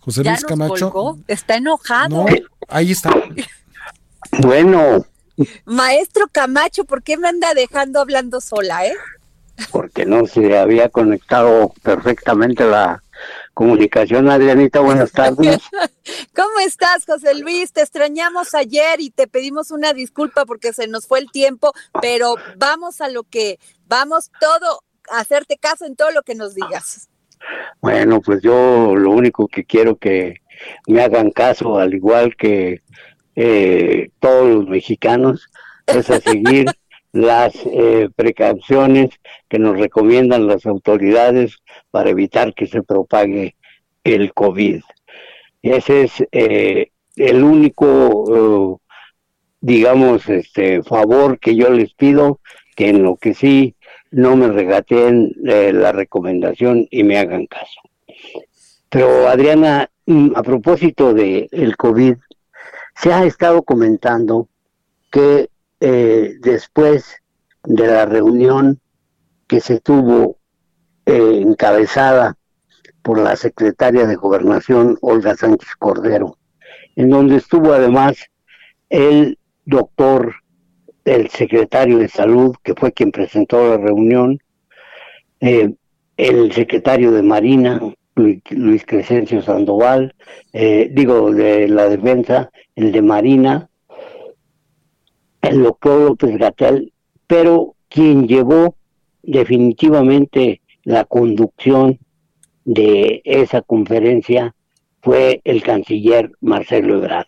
[0.00, 0.90] José Luis Camacho.
[0.90, 1.18] Colgó.
[1.26, 2.08] Está enojado.
[2.08, 2.26] No,
[2.68, 3.10] ahí está.
[4.38, 5.04] Bueno.
[5.64, 8.94] Maestro Camacho, ¿por qué me anda dejando hablando sola, eh?
[9.72, 13.02] Porque no se había conectado perfectamente la
[13.54, 14.30] comunicación.
[14.30, 15.60] Adrianita, buenas tardes.
[16.34, 17.72] ¿Cómo estás, José Luis?
[17.72, 22.36] Te extrañamos ayer y te pedimos una disculpa porque se nos fue el tiempo, pero
[22.56, 27.09] vamos a lo que, vamos todo, a hacerte caso en todo lo que nos digas.
[27.80, 30.36] Bueno, pues yo lo único que quiero que
[30.86, 32.82] me hagan caso, al igual que
[33.36, 35.48] eh, todos los mexicanos,
[35.86, 36.66] es a seguir
[37.12, 39.10] las eh, precauciones
[39.48, 41.56] que nos recomiendan las autoridades
[41.90, 43.56] para evitar que se propague
[44.04, 44.82] el COVID.
[45.62, 48.80] Ese es eh, el único, uh,
[49.60, 52.40] digamos, este favor que yo les pido,
[52.76, 53.74] que en lo que sí
[54.10, 57.80] no me regateen eh, la recomendación y me hagan caso.
[58.88, 62.16] Pero Adriana, mm, a propósito de el COVID,
[62.96, 64.48] se ha estado comentando
[65.10, 65.48] que
[65.80, 67.16] eh, después
[67.64, 68.80] de la reunión
[69.46, 70.38] que se tuvo
[71.06, 72.36] eh, encabezada
[73.02, 76.36] por la secretaria de Gobernación, Olga Sánchez Cordero,
[76.96, 78.16] en donde estuvo además
[78.90, 80.34] el doctor,
[81.10, 84.38] el secretario de salud, que fue quien presentó la reunión,
[85.40, 85.74] eh,
[86.16, 87.80] el secretario de Marina,
[88.14, 90.14] Luis Crescencio Sandoval,
[90.52, 93.68] eh, digo, de la defensa, el de Marina,
[95.42, 96.92] el doctor López Gatel,
[97.26, 98.76] pero quien llevó
[99.24, 101.98] definitivamente la conducción
[102.64, 104.54] de esa conferencia
[105.02, 107.26] fue el canciller Marcelo Ebrard.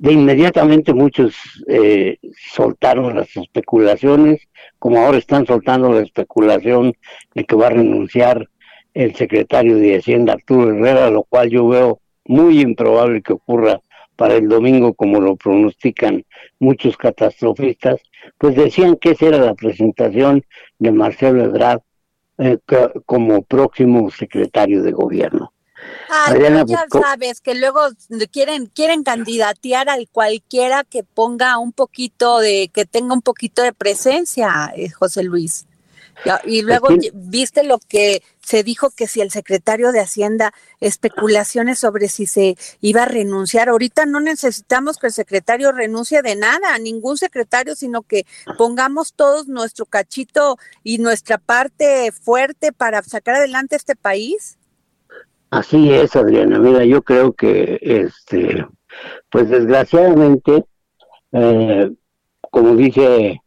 [0.00, 1.36] De inmediatamente muchos
[1.68, 2.16] eh,
[2.54, 4.40] soltaron las especulaciones,
[4.78, 6.94] como ahora están soltando la especulación
[7.34, 8.48] de que va a renunciar
[8.94, 13.78] el secretario de Hacienda Arturo Herrera, lo cual yo veo muy improbable que ocurra
[14.16, 16.24] para el domingo, como lo pronostican
[16.58, 18.00] muchos catastrofistas,
[18.38, 20.42] pues decían que esa era la presentación
[20.78, 21.82] de Marcelo Ebrard
[22.38, 22.56] eh,
[23.04, 25.52] como próximo secretario de gobierno.
[26.08, 27.80] Ay, ya sabes que luego
[28.32, 33.72] quieren quieren candidatear al cualquiera que ponga un poquito de que tenga un poquito de
[33.72, 35.66] presencia, eh, José Luis.
[36.44, 42.08] Y luego viste lo que se dijo que si el secretario de Hacienda, especulaciones sobre
[42.08, 43.68] si se iba a renunciar.
[43.68, 48.26] Ahorita no necesitamos que el secretario renuncie de nada, ningún secretario, sino que
[48.58, 54.58] pongamos todos nuestro cachito y nuestra parte fuerte para sacar adelante este país.
[55.50, 56.58] Así es, Adriana.
[56.60, 58.64] Mira, yo creo que, este,
[59.30, 60.64] pues desgraciadamente,
[61.32, 61.90] eh,
[62.50, 63.40] como dice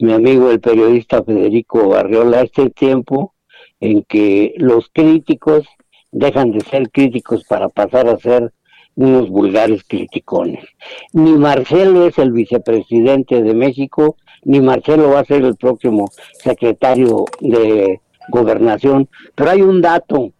[0.00, 3.34] mi amigo el periodista Federico Barriola, este tiempo
[3.80, 5.64] en que los críticos
[6.10, 8.52] dejan de ser críticos para pasar a ser
[8.96, 10.64] unos vulgares criticones.
[11.12, 17.26] Ni Marcelo es el vicepresidente de México, ni Marcelo va a ser el próximo secretario
[17.40, 20.32] de gobernación, pero hay un dato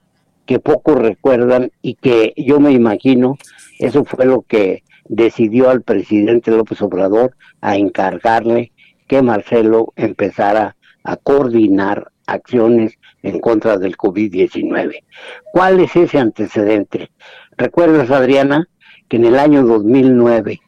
[0.48, 3.36] que pocos recuerdan y que yo me imagino,
[3.78, 8.72] eso fue lo que decidió al presidente López Obrador a encargarle
[9.06, 10.74] que Marcelo empezara
[11.04, 15.04] a coordinar acciones en contra del COVID-19.
[15.52, 17.10] ¿Cuál es ese antecedente?
[17.58, 18.70] ¿Recuerdas, Adriana,
[19.08, 20.62] que en el año 2009,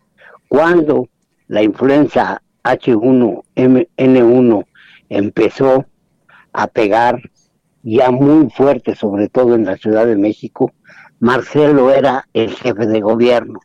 [0.48, 1.08] cuando
[1.48, 4.66] la influenza H1N1
[5.08, 5.86] empezó
[6.52, 7.22] a pegar
[7.82, 10.72] ya muy fuerte, sobre todo en la Ciudad de México,
[11.18, 13.60] Marcelo era el jefe de gobierno.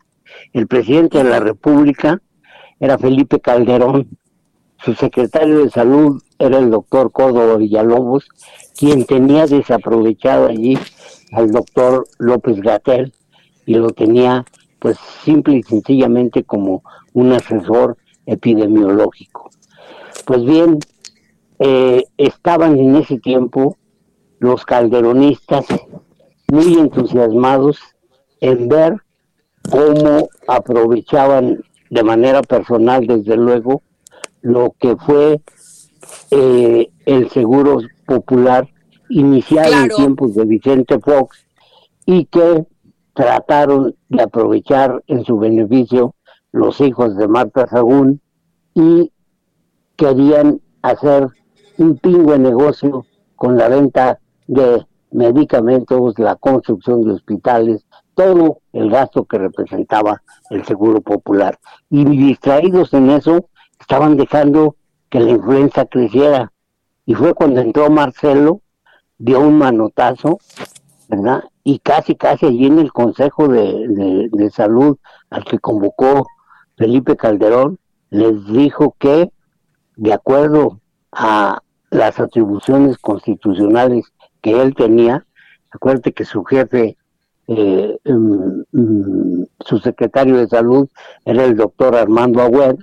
[0.53, 2.22] El presidente de la República
[2.80, 4.18] era Felipe Calderón,
[4.86, 8.28] su secretario de salud era el doctor Córdoba Villalobos,
[8.78, 10.78] quien tenía desaprovechado allí
[11.32, 13.13] al doctor López Gatel
[13.66, 14.45] y lo tenía
[14.80, 17.97] pues simple y sencillamente como un asesor
[18.28, 19.49] epidemiológico.
[20.26, 20.78] Pues bien,
[21.59, 23.78] eh, estaban en ese tiempo
[24.45, 25.65] los calderonistas
[26.51, 27.79] muy entusiasmados
[28.39, 28.97] en ver
[29.69, 33.81] cómo aprovechaban de manera personal, desde luego,
[34.41, 35.41] lo que fue
[36.31, 38.69] eh, el seguro popular
[39.09, 41.45] iniciado en tiempos de Vicente Fox
[42.05, 42.65] y que
[43.13, 46.15] trataron de aprovechar en su beneficio
[46.51, 48.21] los hijos de Marta Sagún
[48.75, 49.11] y
[49.95, 51.29] querían hacer
[51.77, 57.85] un pingüe negocio con la venta de medicamentos, la construcción de hospitales,
[58.15, 61.57] todo el gasto que representaba el seguro popular.
[61.89, 64.75] Y distraídos en eso, estaban dejando
[65.09, 66.51] que la influenza creciera.
[67.05, 68.61] Y fue cuando entró Marcelo,
[69.17, 70.39] dio un manotazo,
[71.07, 71.43] ¿verdad?
[71.63, 74.97] Y casi, casi allí en el Consejo de, de Salud
[75.29, 76.25] al que convocó
[76.77, 77.79] Felipe Calderón,
[78.09, 79.31] les dijo que,
[79.95, 80.79] de acuerdo
[81.11, 84.11] a las atribuciones constitucionales
[84.45, 85.25] que él tenía,
[85.71, 86.97] acuérdate que su jefe,
[87.47, 90.87] eh, mm, mm, su secretario de salud
[91.25, 92.75] era el doctor Armando Agüed,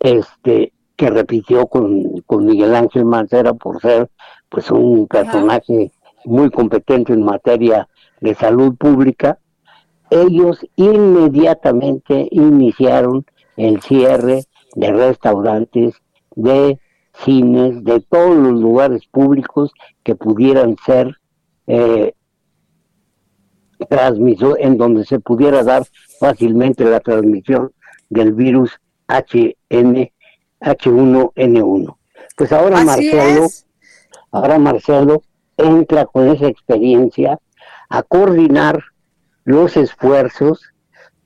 [0.00, 4.08] este, que repitió con, con Miguel Ángel Mancera por ser
[4.48, 5.92] pues un personaje
[6.24, 7.86] muy competente en materia
[8.22, 9.38] de salud pública,
[10.08, 13.26] ellos inmediatamente iniciaron
[13.58, 14.44] el cierre
[14.74, 15.96] de restaurantes,
[16.34, 16.78] de
[17.24, 21.16] cines, de todos los lugares públicos que pudieran ser
[21.66, 22.12] eh,
[23.88, 25.84] transmisor, en donde se pudiera dar
[26.18, 27.72] fácilmente la transmisión
[28.08, 30.10] del virus HN,
[30.60, 31.96] H1N1.
[32.36, 33.46] Pues ahora Marcelo,
[34.30, 35.22] ahora Marcelo
[35.56, 37.38] entra con esa experiencia
[37.88, 38.82] a coordinar
[39.44, 40.60] los esfuerzos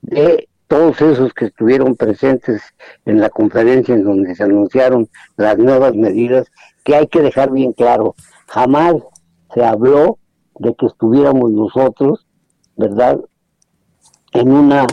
[0.01, 2.61] de todos esos que estuvieron presentes
[3.05, 6.49] en la conferencia en donde se anunciaron las nuevas medidas,
[6.85, 8.15] que hay que dejar bien claro,
[8.47, 8.93] jamás
[9.53, 10.17] se habló
[10.59, 12.25] de que estuviéramos nosotros,
[12.77, 13.19] ¿verdad?,
[14.31, 14.87] en una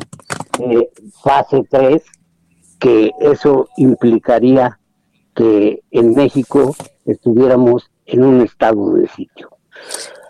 [0.58, 0.90] eh,
[1.22, 2.02] fase 3,
[2.80, 4.80] que eso implicaría
[5.32, 6.74] que en México
[7.04, 9.48] estuviéramos en un estado de sitio.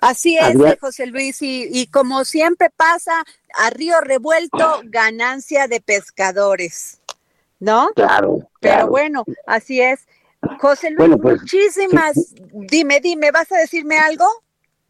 [0.01, 3.25] Así es, José Luis, y, como siempre pasa,
[3.55, 7.01] a río revuelto, ganancia de pescadores,
[7.59, 7.89] ¿no?
[7.95, 8.49] Claro.
[8.61, 10.07] Pero bueno, así es.
[10.61, 12.35] José Luis, pues, muchísimas.
[12.53, 14.25] Dime, dime, ¿vas a decirme algo?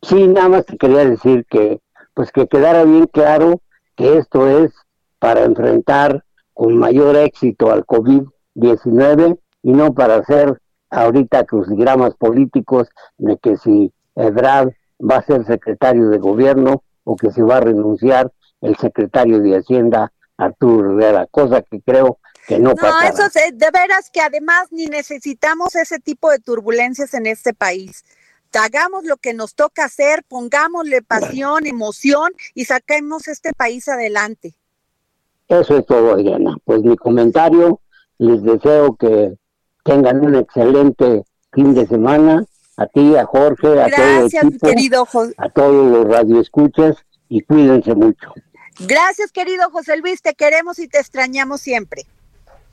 [0.03, 1.81] Sí, nada más te quería decir que,
[2.15, 3.61] pues que quedara bien claro
[3.97, 4.73] que esto es
[5.19, 13.37] para enfrentar con mayor éxito al COVID-19 y no para hacer ahorita crucigramas políticos de
[13.39, 18.33] que si Ebrard va a ser secretario de gobierno o que se va a renunciar
[18.61, 23.71] el secretario de Hacienda Arturo Rivera, cosa que creo que no, no eso es, de
[23.71, 28.05] veras que además ni necesitamos ese tipo de turbulencias en este país.
[28.55, 34.55] Hagamos lo que nos toca hacer, pongámosle pasión, emoción y saquemos este país adelante.
[35.49, 36.57] Eso es todo, Adriana.
[36.65, 37.81] Pues mi comentario,
[38.17, 39.35] les deseo que
[39.85, 42.47] tengan un excelente fin de semana
[42.79, 45.07] a ti, a Jorge, a todo el equipo, querido
[45.37, 46.97] a todos los radioescuchas
[47.29, 48.33] y cuídense mucho.
[48.79, 52.07] Gracias, querido José Luis, te queremos y te extrañamos siempre.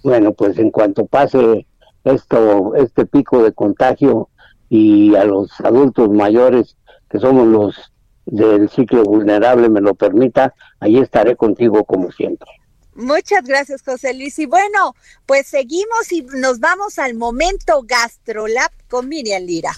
[0.04, 1.66] Bueno, pues en cuanto pase
[2.04, 4.30] esto, este pico de contagio
[4.70, 6.78] y a los adultos mayores
[7.10, 7.92] que somos los
[8.28, 12.50] del ciclo vulnerable me lo permita, ahí estaré contigo como siempre.
[12.94, 14.38] Muchas gracias, José Luis.
[14.38, 14.96] Y bueno,
[15.26, 19.72] pues seguimos y nos vamos al momento GastroLab con Miriam Lira.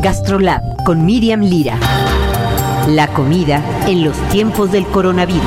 [0.00, 1.76] Gastrolab con Miriam Lira.
[2.88, 5.42] La comida en los tiempos del coronavirus.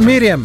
[0.00, 0.42] Miriam.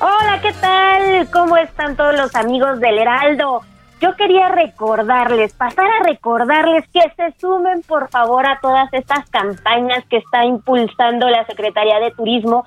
[0.00, 1.30] Hola, ¿qué tal?
[1.30, 3.62] ¿Cómo están todos los amigos del Heraldo?
[4.00, 10.04] Yo quería recordarles, pasar a recordarles que se sumen por favor a todas estas campañas
[10.08, 12.64] que está impulsando la Secretaría de Turismo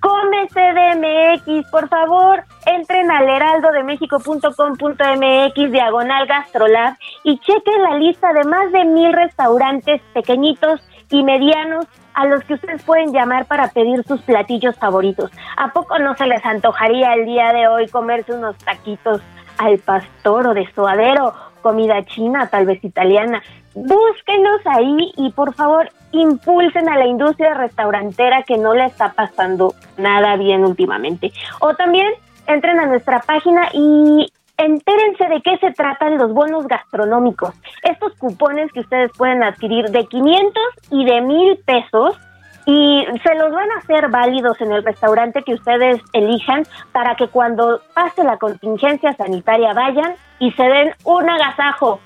[0.00, 8.70] Come CDMX, por favor, entren al heraldodemexico.com.mx diagonal gastrolab y chequen la lista de más
[8.72, 10.80] de mil restaurantes pequeñitos
[11.10, 15.30] y medianos a los que ustedes pueden llamar para pedir sus platillos favoritos.
[15.56, 19.20] ¿A poco no se les antojaría el día de hoy comerse unos taquitos
[19.58, 21.32] al pastor o de suadero,
[21.62, 23.42] comida china, tal vez italiana?
[23.76, 29.74] Búsquenos ahí y por favor impulsen a la industria restaurantera que no le está pasando
[29.98, 31.30] nada bien últimamente.
[31.60, 32.10] O también
[32.46, 37.54] entren a nuestra página y entérense de qué se tratan los bonos gastronómicos.
[37.82, 42.18] Estos cupones que ustedes pueden adquirir de 500 y de 1000 pesos
[42.64, 47.28] y se los van a hacer válidos en el restaurante que ustedes elijan para que
[47.28, 52.00] cuando pase la contingencia sanitaria vayan y se den un agasajo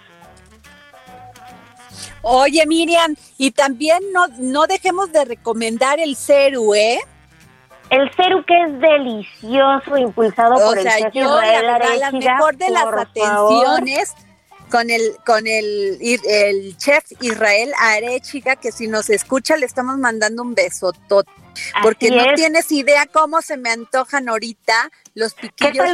[2.23, 7.01] Oye, Miriam, y también no, no dejemos de recomendar el Ceru, ¿eh?
[7.89, 11.66] El Ceru que es delicioso, impulsado por el chef Israel
[11.99, 14.14] la, mejor de las atenciones
[14.71, 20.43] con el con el, el chef Israel Arechiga, que si nos escucha le estamos mandando
[20.43, 20.93] un beso
[21.83, 25.87] porque no tienes idea cómo se me antojan ahorita los piquillos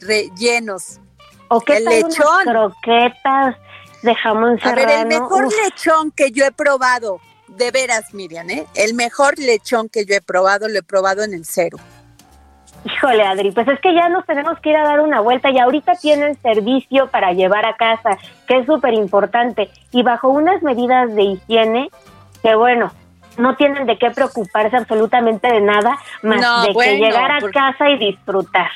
[0.00, 1.00] rellenos.
[1.48, 2.44] ¿O qué el lechón.
[2.44, 3.56] croquetas
[4.02, 8.66] de jamón A ver, el mejor lechón que yo he probado, de veras, Miriam, ¿eh?
[8.74, 11.78] El mejor lechón que yo he probado, lo he probado en el cero.
[12.84, 15.58] Híjole, Adri, pues es que ya nos tenemos que ir a dar una vuelta y
[15.58, 21.14] ahorita tienen servicio para llevar a casa, que es súper importante, y bajo unas medidas
[21.14, 21.90] de higiene
[22.42, 22.90] que, bueno,
[23.36, 27.98] no tienen de qué preocuparse absolutamente de nada más de que llegar a casa y
[27.98, 28.70] disfrutar.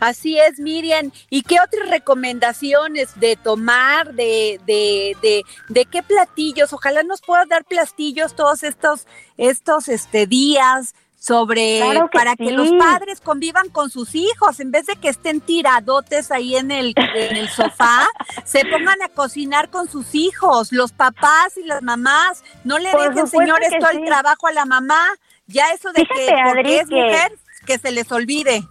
[0.00, 1.10] Así es, Miriam.
[1.30, 6.72] ¿Y qué otras recomendaciones de tomar, de, de, de, de qué platillos?
[6.72, 11.82] Ojalá nos puedas dar platillos todos estos, estos este, días sobre
[12.12, 14.60] para que los padres convivan con sus hijos.
[14.60, 18.06] En vez de que estén tiradotes ahí en el, en el sofá
[18.44, 20.72] se pongan a cocinar con sus hijos.
[20.72, 25.04] Los papás y las mamás no le dejen señores todo el trabajo a la mamá.
[25.46, 27.32] Ya eso de que porque es mujer
[27.66, 28.62] que se les olvide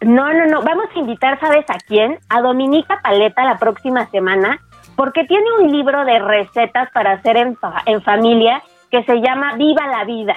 [0.00, 0.62] no, no, no.
[0.62, 2.18] Vamos a invitar, ¿sabes a quién?
[2.28, 4.60] A Dominica Paleta la próxima semana,
[4.94, 9.86] porque tiene un libro de recetas para hacer en, en familia que se llama Viva
[9.86, 10.34] la Vida.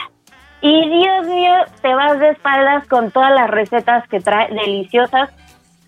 [0.62, 5.30] Y Dios mío, te vas de espaldas con todas las recetas que trae deliciosas.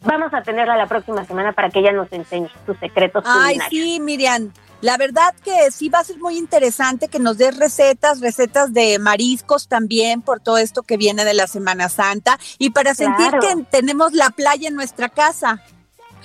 [0.03, 3.23] Vamos a tenerla la próxima semana para que ella nos enseñe sus secretos.
[3.27, 4.51] Ay, sí, Miriam.
[4.81, 8.97] La verdad que sí va a ser muy interesante que nos des recetas, recetas de
[8.97, 13.63] mariscos también por todo esto que viene de la Semana Santa y para sentir que
[13.69, 15.61] tenemos la playa en nuestra casa.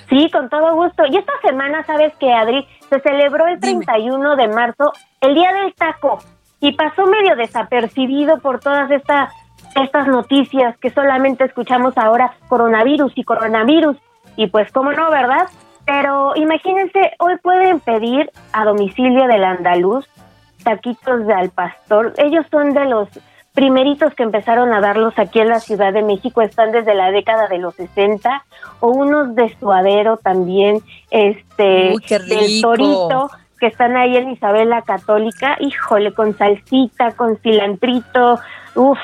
[0.09, 1.03] Sí, con todo gusto.
[1.05, 2.67] Y esta semana, ¿sabes que Adri?
[2.89, 4.91] Se celebró el 31 de marzo,
[5.21, 6.17] el Día del Taco,
[6.59, 9.31] y pasó medio desapercibido por todas estas
[9.75, 13.97] estas noticias que solamente escuchamos ahora, coronavirus y coronavirus.
[14.35, 15.47] Y pues, ¿cómo no, verdad?
[15.87, 20.05] Pero imagínense, hoy pueden pedir a domicilio del andaluz
[20.63, 22.13] taquitos de al pastor.
[22.17, 23.07] Ellos son de los
[23.53, 26.41] primeritos que empezaron a darlos aquí en la Ciudad de México.
[26.41, 28.43] Están desde la década de los 60
[28.81, 31.95] o unos de suadero también, este,
[32.27, 38.39] del torito que están ahí en Isabela Católica, híjole, con salsita, con cilantrito,
[38.75, 38.99] uff,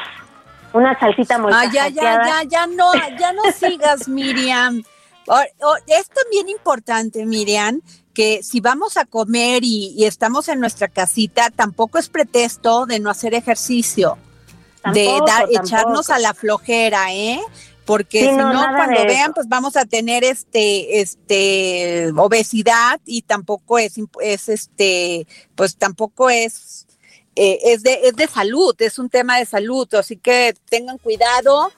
[0.74, 4.84] una salsita muy ah, ya, ya, ya, ya no, ya no sigas, Miriam.
[5.88, 7.82] Es también importante, Miriam,
[8.14, 13.10] que si vamos a comer y estamos en nuestra casita, tampoco es pretexto de no
[13.10, 14.18] hacer ejercicio
[14.92, 17.40] de dar, echarnos a la flojera, ¿eh?
[17.86, 23.96] Porque si no, cuando vean, pues vamos a tener este, este, obesidad y tampoco es,
[24.22, 26.88] es este, pues tampoco es,
[27.36, 31.74] eh, es de, es de salud, es un tema de salud, así que tengan cuidado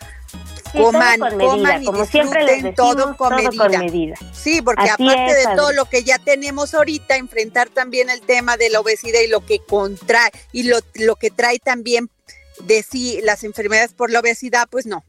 [0.75, 4.15] coman, coman y como siempre les todo, con, medida.
[4.33, 8.69] Sí, porque aparte de todo lo que ya tenemos ahorita, enfrentar también el tema de
[8.69, 12.09] la obesidad y lo que contrae y lo, lo que trae también
[12.59, 15.03] de si las enfermedades por la obesidad, pues no,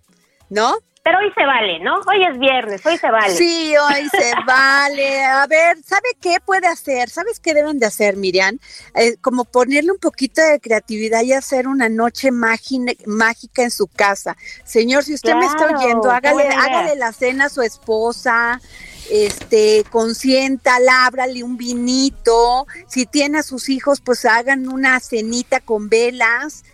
[0.48, 0.78] ¿no?
[1.06, 2.00] Pero hoy se vale, ¿no?
[2.00, 3.32] Hoy es viernes, hoy se vale.
[3.32, 5.24] Sí, hoy se vale.
[5.24, 7.10] A ver, ¿sabe qué puede hacer?
[7.10, 8.58] ¿Sabes qué deben de hacer, Miriam?
[8.92, 14.36] Eh, como ponerle un poquito de creatividad y hacer una noche mágica en su casa.
[14.64, 18.60] Señor, si usted me está oyendo, hágale, hágale la cena a su esposa,
[19.08, 22.66] este, consienta, lábrale un vinito.
[22.88, 26.64] Si tiene a sus hijos, pues hagan una cenita con velas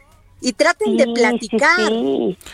[0.42, 1.78] y traten de platicar,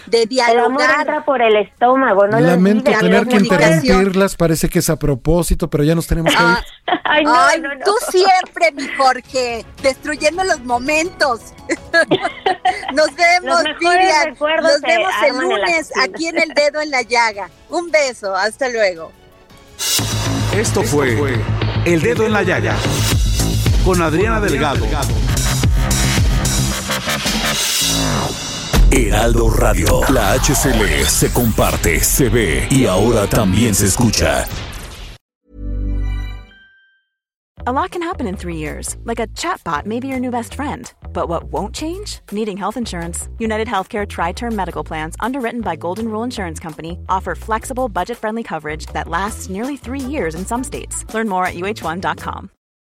[0.07, 1.03] de dialogar.
[1.03, 5.68] El amor por el estómago, no Lamento tener que interrumpirlas, parece que es a propósito,
[5.70, 6.49] pero ya nos tenemos que ir.
[6.49, 6.62] Ah,
[7.05, 11.41] ay, no, tú siempre, mi Jorge, destruyendo los momentos.
[12.95, 14.36] nos vemos, Miriam.
[14.62, 17.49] Nos vemos el lunes aquí en El Dedo en la Llaga.
[17.70, 19.12] Un beso, hasta luego.
[20.55, 21.16] Esto fue
[21.86, 22.76] El Dedo en la Llaga
[23.84, 24.84] con Adriana Delgado.
[28.91, 30.01] Heraldo Radio.
[30.11, 34.47] La HCL se comparte, se ve y ahora también se escucha.
[37.66, 40.55] A lot can happen in three years, like a chatbot may be your new best
[40.55, 40.91] friend.
[41.12, 42.21] But what won't change?
[42.33, 43.29] Needing health insurance.
[43.39, 48.16] United Healthcare Tri Term Medical Plans, underwritten by Golden Rule Insurance Company, offer flexible, budget
[48.16, 51.05] friendly coverage that lasts nearly three years in some states.
[51.12, 52.51] Learn more at uh1.com.